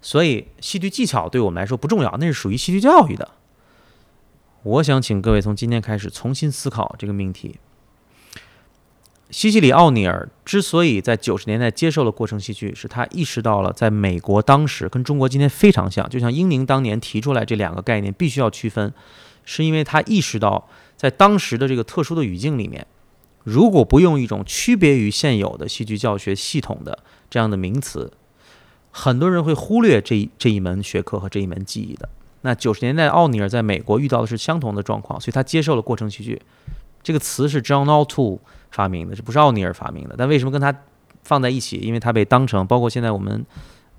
[0.00, 3.32] 所以戏剧技巧对我们来说不重要，那是属于戏剧教育的。
[4.62, 7.58] 我想请各位从今天开始重新思考这个命题。
[9.34, 18.94] 西西里·奥尼尔之所以在九十年代接受了过程戏剧，是他意识到了在美国当时跟中国今天非常像，就像英宁当年提出来这两个概念必须要区分，
[19.44, 22.86] 是因为他意识到在当时的这个特殊的语境里面，
[23.42, 28.12] 如果不用一种区别于现有的戏剧教学系统的这样的名词，
[28.92, 32.08] 很多人会忽略这这一门学科和这一门技艺的。
[32.42, 36.40] 那九十年代奥尼尔在美国遇到的是相同的状况，所以他接受了过程戏剧
[37.02, 38.38] 这个词是 John O'Toole。
[38.74, 40.74] 发明的，这不是奥尼尔发明的，但为什么跟他
[41.22, 41.76] 放在一起？
[41.76, 43.46] 因为他被当成，包括现在我们，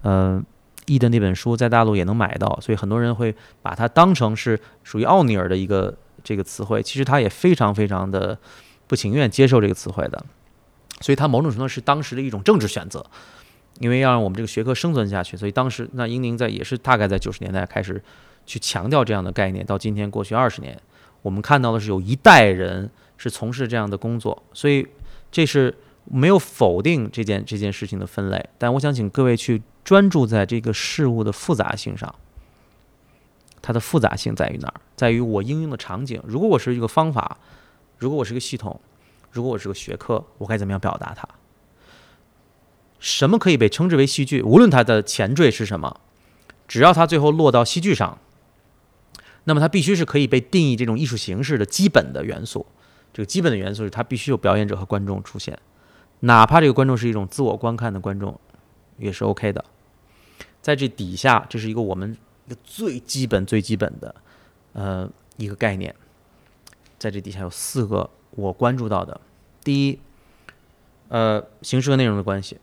[0.02, 0.44] 呃，
[0.86, 5.96] 译的那本书在大陆也能买到，所以很多人会把它当成是属于奥尼尔的一个
[6.26, 6.84] 这个词汇。
[6.84, 8.38] 其实他也非常非常的
[8.86, 10.26] 不情愿接受这个词汇的，
[11.00, 13.04] 所以他某种程度是当时的一种政治选择，
[13.80, 18.04] 因为要让我们这个学科生存下去，所以当时那英宁在也是大概在九十年代开始
[18.46, 20.78] 去强调这样的概念，到今天过去二十年，
[21.22, 24.88] 我们看到的是有一代人是从事这样的工作，所以
[25.32, 29.62] 这是没有否定这件这件事情的分类，但我想请各位去。
[29.86, 32.16] 专注在这个事物的复杂性上，
[33.62, 34.82] 它的复杂性在于哪儿？
[34.96, 36.20] 在于我应用的场景。
[36.26, 37.38] 如果我是一个方法，
[38.00, 38.82] 如果我是个系统，
[39.30, 41.30] 如果我是个学科，我该怎么样表达它？
[43.00, 44.42] 什么可以被称之为戏剧？
[44.42, 46.02] 无论它的前缀是什么，
[46.68, 48.18] 只要它最后落到戏剧上，
[49.44, 52.66] 那么它必须是可以被定义这种艺术形式的基本的元素。
[53.16, 55.58] 这个基本的元素是它必须有表演者和观众出现，
[56.20, 58.38] 哪怕这个观众是一种自我观看的观众，
[58.98, 59.64] 也是 OK 的。
[60.62, 64.14] 在这底下，这是一个我们一个最基本、最基本的，
[64.74, 65.96] 呃，一个概念。
[67.00, 69.22] 在这底下有四个我关注到的：
[69.64, 70.00] 第一，
[71.08, 72.58] 呃，形式和内容的关系。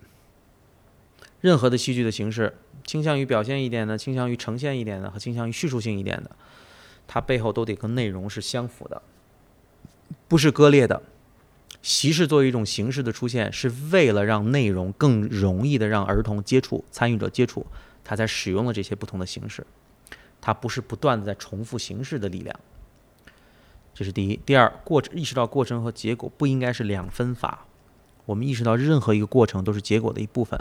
[1.40, 6.30] 任何的戏剧的形式，倾向于表现一点的，倾向于呈现一点的，和倾向于叙述性一点的，
[7.08, 9.00] 它背后都得跟内容是相符的，
[10.32, 11.02] 不是割裂的。
[11.82, 17.66] 习式作为一种形式的出现，是为了让内容更容易的让儿童接触、参与者接触。
[18.02, 19.66] 他才使用了这些不同的形式，
[20.40, 22.58] 它不是不断的在重复形式的力量。
[23.92, 24.40] 这是第一。
[24.46, 27.66] 第二，过程意识到过程和结果不应该是两分法，
[28.24, 30.58] 我们意识到任何一个过程都是结果的一部分。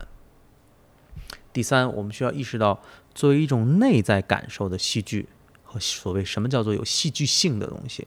[1.53, 2.83] 第三，我们需要意识到，
[3.15, 5.29] 作为一种内在感受的戏剧
[5.63, 8.05] 和所谓什么叫做有戏剧性的东西，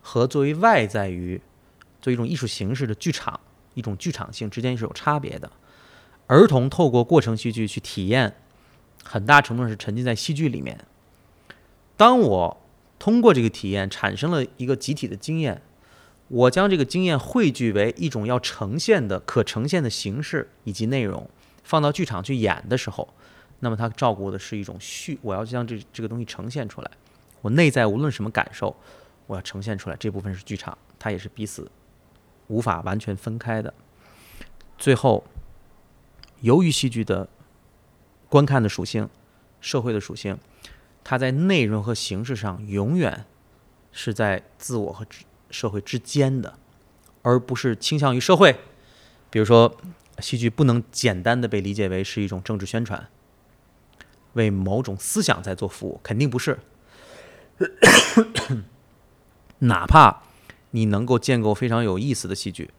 [0.00, 1.40] 和作为外在于
[2.00, 3.40] 做一种艺术形式的剧场
[3.74, 5.50] 一种剧场性之间是有差别的。
[6.26, 8.34] 儿童透过过程戏剧去体验，
[9.04, 10.78] 很大程度上是沉浸在戏剧里面。
[11.96, 12.56] 当我
[12.98, 15.62] 通过这个体验产生了一个集体的经验，
[16.28, 21.30] 我将这个经验汇聚为一种要呈现的可呈现的形式以及内容，
[21.62, 23.08] 放到剧场去演的时候，
[23.60, 26.90] 那么它照顾的是一种序，我要将这这个东西呈现出来。
[27.42, 28.74] 我内在无论什么感受，
[29.26, 31.70] 我要呈现出来，这部分是剧场，它也是彼此
[32.48, 33.72] 无法完全分开的。
[34.78, 35.24] 最后。
[36.42, 37.30] 由于戏剧的
[38.28, 39.08] 观看的属性、
[39.58, 40.38] 社会的属性，
[41.02, 43.24] 它在内容和形式上永远
[43.90, 45.06] 是在自我和
[45.50, 46.58] 社会之间的，
[47.22, 48.54] 而不是倾向于社会。
[49.30, 49.78] 比如说，
[50.18, 53.08] 戏剧不能简单的被理解为是一种政治宣传，
[54.34, 56.58] 为某种思想在做服务，肯定不是。
[59.60, 60.22] 哪怕
[60.70, 62.70] 你能够建构非常有意思的戏剧，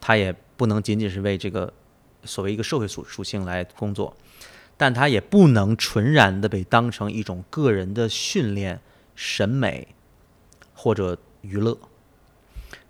[0.00, 1.72] 它也不能仅仅是为这个。
[2.22, 4.14] 所谓一个社会属属性来工作，
[4.76, 8.78] 但它也不能纯然的被当成一种个人的训练、
[9.16, 9.88] 审美
[10.74, 11.78] 或者娱乐，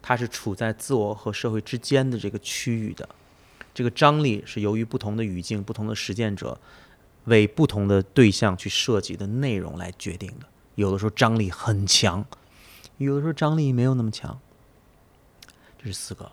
[0.03, 3.09] 它是处在自我和社会之间的这个区域的。
[3.73, 6.59] 这个张力是由于不同的语境、不同的实践者
[7.27, 10.47] 为不同的对象去设计的内容来决定的。
[10.75, 12.27] 有的时候张力很强，
[13.05, 14.39] 有的时候张力没有那么强。
[15.79, 16.31] 这是四个，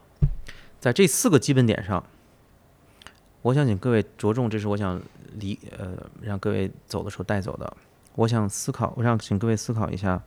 [0.79, 2.05] 在这四个基本点上。
[3.43, 5.01] 我想请各位着重，这是我想
[5.35, 7.77] 离呃让各位走的时候带走的。
[8.15, 10.21] 我想思考，我想请各位思考一下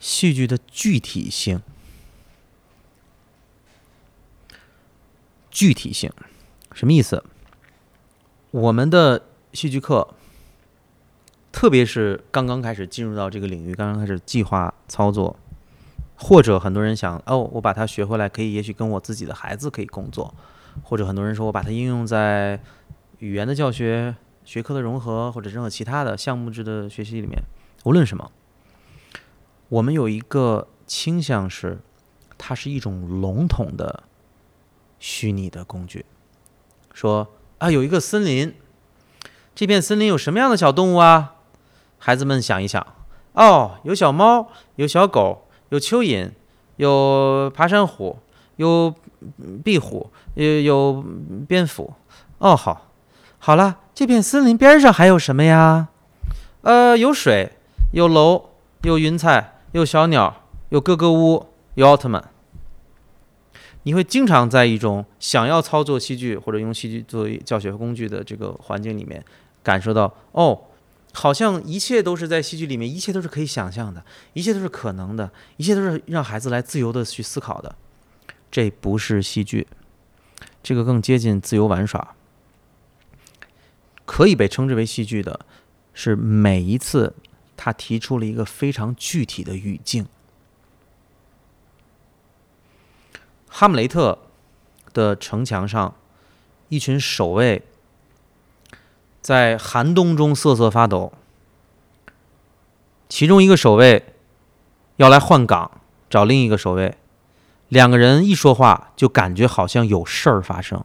[0.00, 1.62] 戏剧的具体性。
[5.50, 6.12] 具体性
[6.72, 7.22] 什么意思？
[8.50, 10.14] 我们的戏剧课，
[11.50, 15.36] 特别是刚刚开始进入到这个领域，刚刚开始计划操作，
[16.16, 20.34] 或者很多人想哦，我把它学回来，可以也许跟我自己的孩子可以工作。
[20.84, 22.60] 或者很多人说我把它应用在
[23.18, 24.14] 语言的教学、
[24.44, 27.42] 学科的融合，或者任何其他的项目制的学习里面，
[27.84, 28.30] 无论什么，
[29.68, 31.80] 我们有一个倾向是，
[32.36, 34.04] 它是一种笼统的
[35.00, 36.04] 虚拟的工具。
[36.94, 37.26] 说
[37.58, 38.54] 啊，有一个森林，
[39.56, 41.37] 这片森林有什么样的小动物啊？
[41.98, 42.86] 孩子们想一想，
[43.32, 46.30] 哦，有小猫，有小狗，有蚯蚓，
[46.76, 48.18] 有爬山虎，
[48.56, 48.94] 有。
[49.64, 51.04] 壁虎有有
[51.48, 51.92] 蝙蝠，
[52.38, 52.92] 哦，好，
[53.40, 55.88] 好了，这片森林边上还有什么呀？
[56.62, 57.50] 呃，有水，
[57.92, 58.50] 有楼，
[58.82, 62.22] 有云彩，有小鸟，有各个屋，有奥特曼。
[63.82, 69.24] 你会经常在一种想要操作戏剧或者用戏剧作为教学工具的这个环境里面，
[69.64, 70.56] 感受到哦，
[71.18, 74.04] 好像一切都是在戏剧里面，一切都是可以想象的，
[74.34, 77.74] 一切都是可能的，一切都是让孩子来自由的去思考的。
[78.52, 79.66] 这不是戏剧，
[80.62, 82.14] 这个更接近自由玩耍。
[84.06, 85.40] 可以被称之为戏剧的，
[85.92, 87.16] 是每一次
[87.56, 90.06] 他提出了一个非常具体的语境。
[93.48, 94.20] 哈姆雷特
[94.92, 95.96] 的城墙上，
[96.68, 97.64] 一群守卫
[99.28, 101.12] 在寒冬中瑟瑟发抖。
[103.10, 104.14] 其中一个守卫
[104.96, 106.96] 要来换岗，找另一个守卫。
[107.68, 110.82] 两个人一说话，就感觉好像有事儿发生。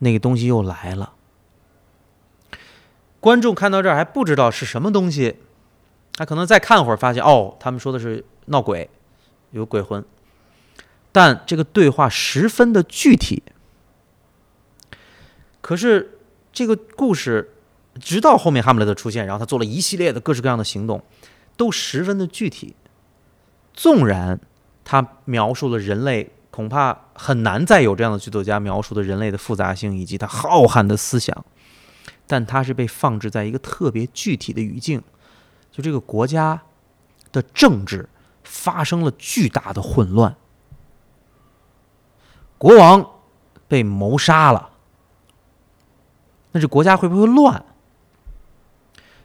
[0.00, 1.12] 那个东西又来了。
[3.20, 5.36] 观众看到这儿还不知道是什么东西，
[6.14, 8.90] 他可能再看会儿，发现哦，他们说的是闹鬼，
[9.52, 10.04] 有鬼魂。
[11.12, 13.44] 但这个对话十分的具体。
[15.60, 16.15] 可是
[16.56, 17.52] 这个故事。
[17.98, 21.02] 直到后面哈姆雷特出现，然后他做了一系列的各式各样的行动，
[21.56, 22.76] 都十分的具体。
[23.72, 24.38] 纵然
[24.84, 31.42] 他描述了人类，恐怕很难再有这样的剧作家描述的人类的复杂性以及他浩瀚的思想，
[32.26, 35.02] 但他是被放置在一个特别具体的语境，
[35.72, 36.60] 就这个国家
[37.32, 38.10] 的政治
[38.44, 40.36] 发生了巨大的混乱，
[42.58, 43.10] 国王
[43.66, 44.68] 被谋杀了，
[46.56, 47.62] 那这国家会不会乱？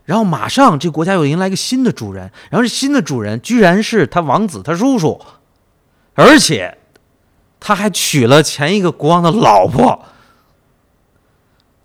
[0.04, 2.30] 然后马上，这国家又迎来一个新的主人。
[2.50, 5.22] 然后这新的主人居然是他王子他叔叔，
[6.14, 6.78] 而且
[7.62, 10.04] 他还娶了前一个国王的老婆。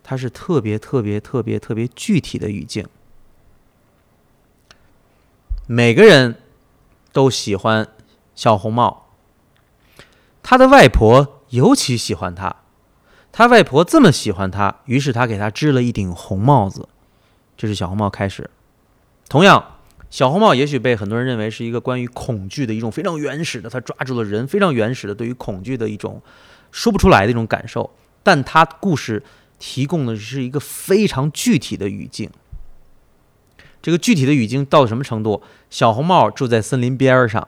[0.02, 2.88] 他是特别特别特别特别具体的语境。
[5.68, 6.42] 每个人
[7.12, 7.86] 都喜欢
[8.34, 9.10] 小红帽，
[10.42, 12.56] 他的外婆尤其喜欢他。
[13.36, 16.88] 他外婆这么喜欢他，于是他给他织了一顶红帽子。
[17.54, 18.48] 这是小红帽开始。
[19.28, 19.76] 同样，
[20.08, 26.22] 小红帽也许被很多人认为是一个关于恐惧的一种非常原始的，他抓住了人非常原始的对于恐惧的一种
[26.72, 27.90] 说不出来的一种感受。
[28.22, 29.22] 但他故事
[29.58, 32.30] 提供的是一个非常具体的语境。
[33.82, 35.42] 这个具体的语境到什么程度？
[35.68, 37.46] 小红帽住在森林边上，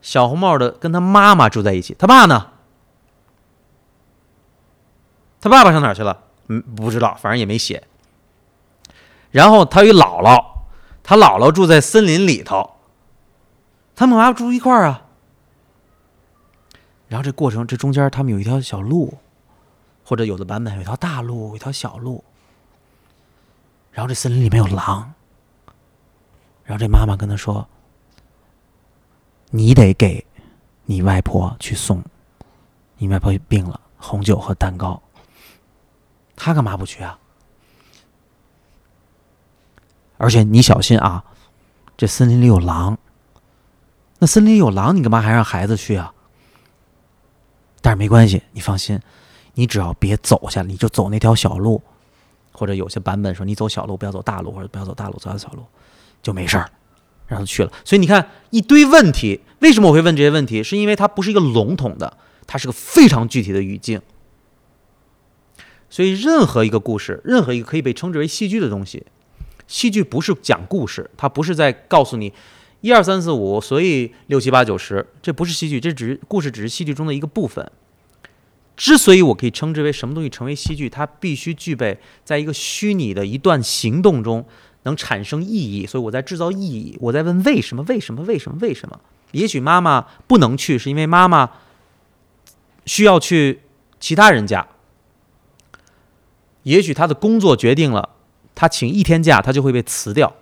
[0.00, 2.50] 小红帽的跟他妈妈住在一起，他爸呢？
[5.40, 6.24] 他爸爸上哪儿去了？
[6.48, 7.86] 嗯，不知道，反正也没写。
[9.30, 10.42] 然后他与姥姥，
[11.02, 12.76] 他姥姥住在森林里头，
[13.94, 15.04] 他们妈住一块儿啊。
[17.08, 19.18] 然后这过程，这中间他们有一条小路，
[20.04, 22.24] 或者有的版本有一条大路，有一条小路。
[23.92, 25.12] 然后这森林里面有狼。
[26.64, 27.66] 然后这妈妈跟他说
[29.50, 30.26] ：“你得给
[30.84, 32.02] 你外婆去送，
[32.98, 35.02] 你外婆病了，红酒和蛋糕。
[36.38, 37.18] 他干嘛不去啊？”
[40.16, 41.24] 而且你小心啊，
[41.96, 42.98] 这森林里有狼。
[44.18, 46.12] 那森林里有狼，你干嘛还让孩子去啊？
[47.80, 49.00] 但是没关系，你放心，
[49.54, 51.80] 你只要别走下，你就走那条小路，
[52.50, 55.64] 或者有些版本说你走小路，不要走大路，或者不要走大路，走条小路
[56.20, 56.68] 就没事儿，
[57.28, 57.72] 让他去了。
[57.84, 60.64] 所以你看一堆问题，为什么我会问这些问题？
[60.64, 64.02] 是因为它不是一个笼统的，它是个非常具体的语境。
[65.90, 69.04] 所以任何一个故事，任何一个可以被称之为戏剧的东西。
[69.66, 72.32] 戏剧不是讲故事，它不是在告诉你
[72.80, 77.70] 一二三四五，所以六七八九十，这不是戏剧，这只故事，只是戏剧中的一个部分。
[78.76, 84.46] 之所以我可以称之为什么东西成为戏剧，它必须具备在一个虚拟的一段行动中
[84.84, 85.84] 能产生意义。
[85.84, 87.82] 所以我在制造意义，我在问为什么？
[87.88, 88.22] 为什么？
[88.22, 88.56] 为什么？
[88.60, 89.00] 为什么？
[89.32, 91.50] 也许妈妈不能去，是因为妈妈
[92.86, 93.60] 需要去
[93.98, 94.66] 其他人家。
[96.68, 98.10] 也许他的工作决定了。
[98.54, 100.34] 他请一天假，他就会被辞掉。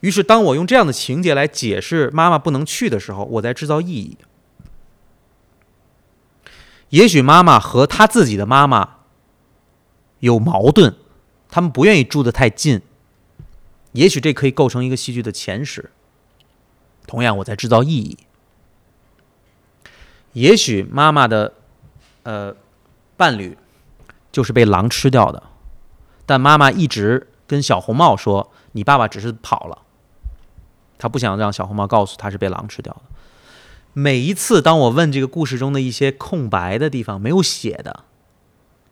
[0.00, 4.16] 于是，当我用这样的情节来解释妈妈不能去的时候，我在制造意义。
[6.88, 8.96] 也许妈妈和他自己的妈妈
[10.20, 10.94] 有矛盾，
[11.50, 12.80] 他们不愿意住得太近。
[13.92, 15.90] 也许这可以构成一个戏剧的前史。
[17.06, 18.16] 同样，我在制造意义。
[20.32, 21.52] 也许妈妈的
[22.22, 22.54] 呃
[23.16, 23.58] 伴侣
[24.32, 25.42] 就是被狼吃掉的。
[26.26, 29.78] 但妈妈一直跟小红帽说：“你爸爸只是跑了，
[30.98, 33.02] 他不想让小红帽告诉他是被狼吃掉的。”
[33.92, 38.04] 每一次当我问这个故事中的一些空白的地方、没有写的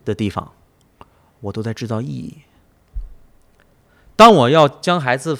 [0.03, 0.51] 的地方，
[1.39, 2.39] 我都在制造意义。
[4.17, 5.37] 当我要将孩子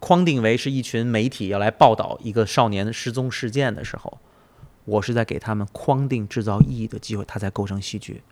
[0.00, 4.18] 框定为是一群媒体要来报道一个少年的失踪事件的时候，
[4.86, 8.22] 我是在给他们框定制造意义的机会，它才构成戏剧。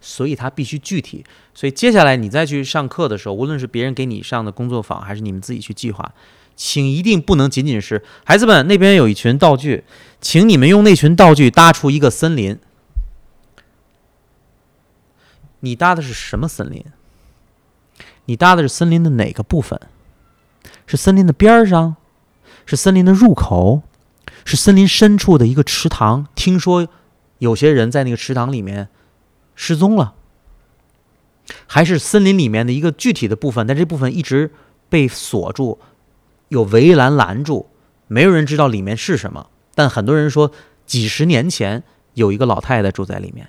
[0.00, 1.24] 所以它必须具体。
[1.54, 6.12] 所以接下来你再去上课的时候，无论是别人给你上的工作坊，还是你们自己去计划，
[6.54, 9.84] 请一定不能仅仅是孩子们那边有一群道具，
[10.20, 12.58] 请你们用那群道具搭出一个森林。
[15.60, 16.84] 你搭的是什么森林？
[18.26, 19.80] 你搭的是森林的哪个部分？
[20.86, 21.96] 是森林的边儿上？
[22.66, 23.82] 是森林的入口？
[24.44, 26.26] 是森林深处的一个池塘？
[26.34, 26.86] 听说
[27.38, 28.88] 有些人在那个池塘里面
[29.56, 30.14] 失踪了，
[31.66, 33.66] 还是森林里面的一个具体的部分？
[33.66, 34.52] 但这部分一直
[34.88, 35.80] 被锁住，
[36.48, 37.68] 有围栏拦住，
[38.06, 39.48] 没有人知道里面是什么。
[39.74, 40.52] 但很多人说，
[40.86, 41.82] 几十年前
[42.14, 43.48] 有一个老太太住在里面。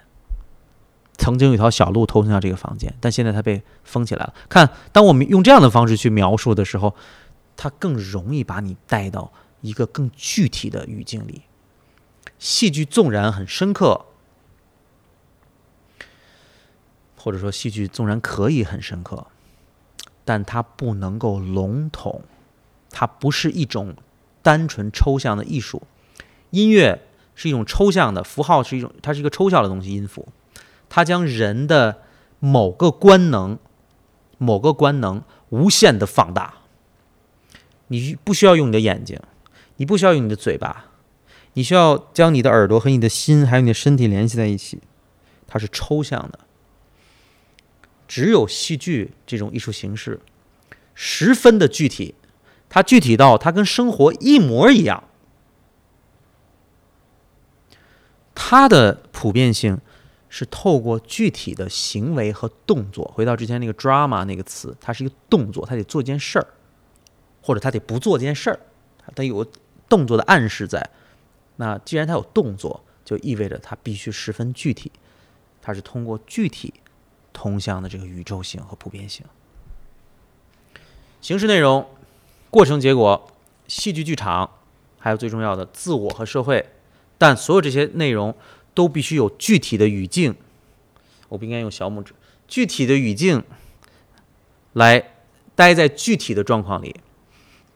[1.17, 4.33] 曾经有条小路通向这个房间，但现在它被封起来了。
[4.47, 6.95] 看，当我们用这样的方式去描述的时候，
[7.55, 11.41] 它更容易把你带到一个更具体的语境里。
[12.37, 14.05] 戏剧纵然很深刻，
[17.17, 19.27] 或者说戏剧纵然可以很深刻，
[20.23, 22.21] 但它不能够笼统，
[22.89, 23.95] 它不是一种
[24.41, 25.83] 单纯抽象的艺术。
[26.51, 27.03] 音乐
[27.35, 30.27] 是一种抽象的符号，是一种，它是一个抽象的东西，音符。
[30.87, 32.03] 它将人的
[32.39, 33.59] 某个官能、
[34.37, 36.53] 某个官能无限的放大。
[37.87, 39.19] 你不需要用你的眼睛，
[39.75, 40.85] 你不需要用你的嘴巴，
[41.53, 44.81] 你需要将你的耳朵和你的心还有你的身体联系在一起。
[45.45, 46.39] 它是抽象的，
[48.07, 50.19] 只有戏剧这种艺术形式
[50.93, 52.15] 十分的具体，
[52.69, 55.03] 它具体到它跟生活一模一样，
[58.33, 59.79] 它的普遍性。
[60.29, 66.45] 是透过具体的行为和动作，回到之前那个 drama 那个词，它是一个动作，它得做件事儿，
[67.41, 68.59] 或者它得不做件事儿，
[69.15, 69.49] 它有
[69.87, 70.89] 动作的暗示在。
[71.55, 74.91] 那既然它有动作，就意味着它必须十分具体，
[75.61, 76.73] 它是通过具体
[77.37, 79.25] 通向的这个宇宙性和普遍性。
[81.21, 81.87] 形式内容、
[82.49, 83.31] 过程结果、
[83.67, 84.49] 戏剧剧场，
[84.97, 86.69] 还有最重要的自我和社会，
[87.17, 88.35] 但所有这些内容。
[88.77, 90.35] 都必须有具体的语境，
[91.29, 92.13] 我不应该用小拇指。
[92.47, 93.43] 具体的语境
[94.73, 95.13] 来
[95.55, 96.95] 待在具体的状况里，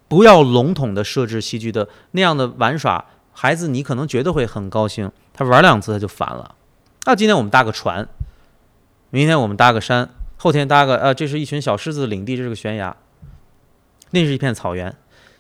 [0.08, 3.04] 不要笼统的设置戏剧的那样的玩耍。
[3.32, 6.54] 孩子，你可能觉得会很高兴，他玩两次他就烦了。
[7.06, 8.08] 那今天我们搭个船，
[9.12, 12.96] 明天我们搭个山，后天搭个呃，这是一群小狮子领地，这是个悬崖，
[14.12, 14.96] 那是一片草原，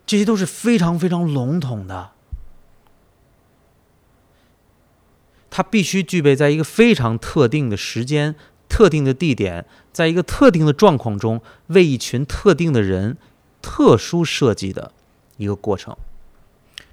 [0.05, 2.11] 这些都是非常非常笼统的。
[5.49, 8.35] 它必须具备在一个非常特定的时间、
[8.69, 13.17] 特定的地点，在一个特定的状况中，为一群特定的人
[13.61, 14.91] 特殊设计的
[15.37, 15.95] 一个过程。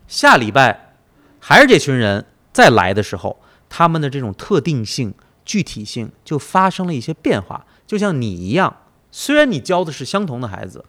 [0.06, 0.94] 下礼拜
[1.38, 5.14] 还是这群人再来的时候，他们的这种特定性、
[5.48, 7.66] 具体性就发生了一些变化。
[7.86, 8.76] 就像你一样，
[9.10, 10.84] 虽然你教的是相同的孩子，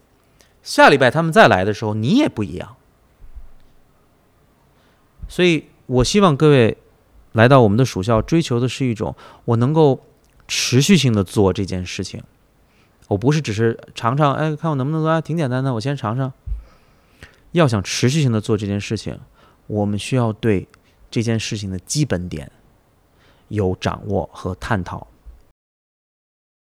[0.61, 2.75] 下礼拜他们再来的时候，你也不一样。
[5.27, 6.77] 所以我希望各位。
[7.33, 9.15] 来到我们的属校，追求的是一种
[9.45, 10.03] 我能够
[10.47, 12.23] 持续性的做这件事情。
[13.07, 16.33] 我不是只是尝尝，哎，看我能不能做，挺简单的，我先尝尝。
[17.51, 19.19] 要想持续性的做这件事情，
[19.67, 20.67] 我们需要对
[21.11, 22.51] 这件事情的基本点
[23.49, 25.05] 有掌握和探讨。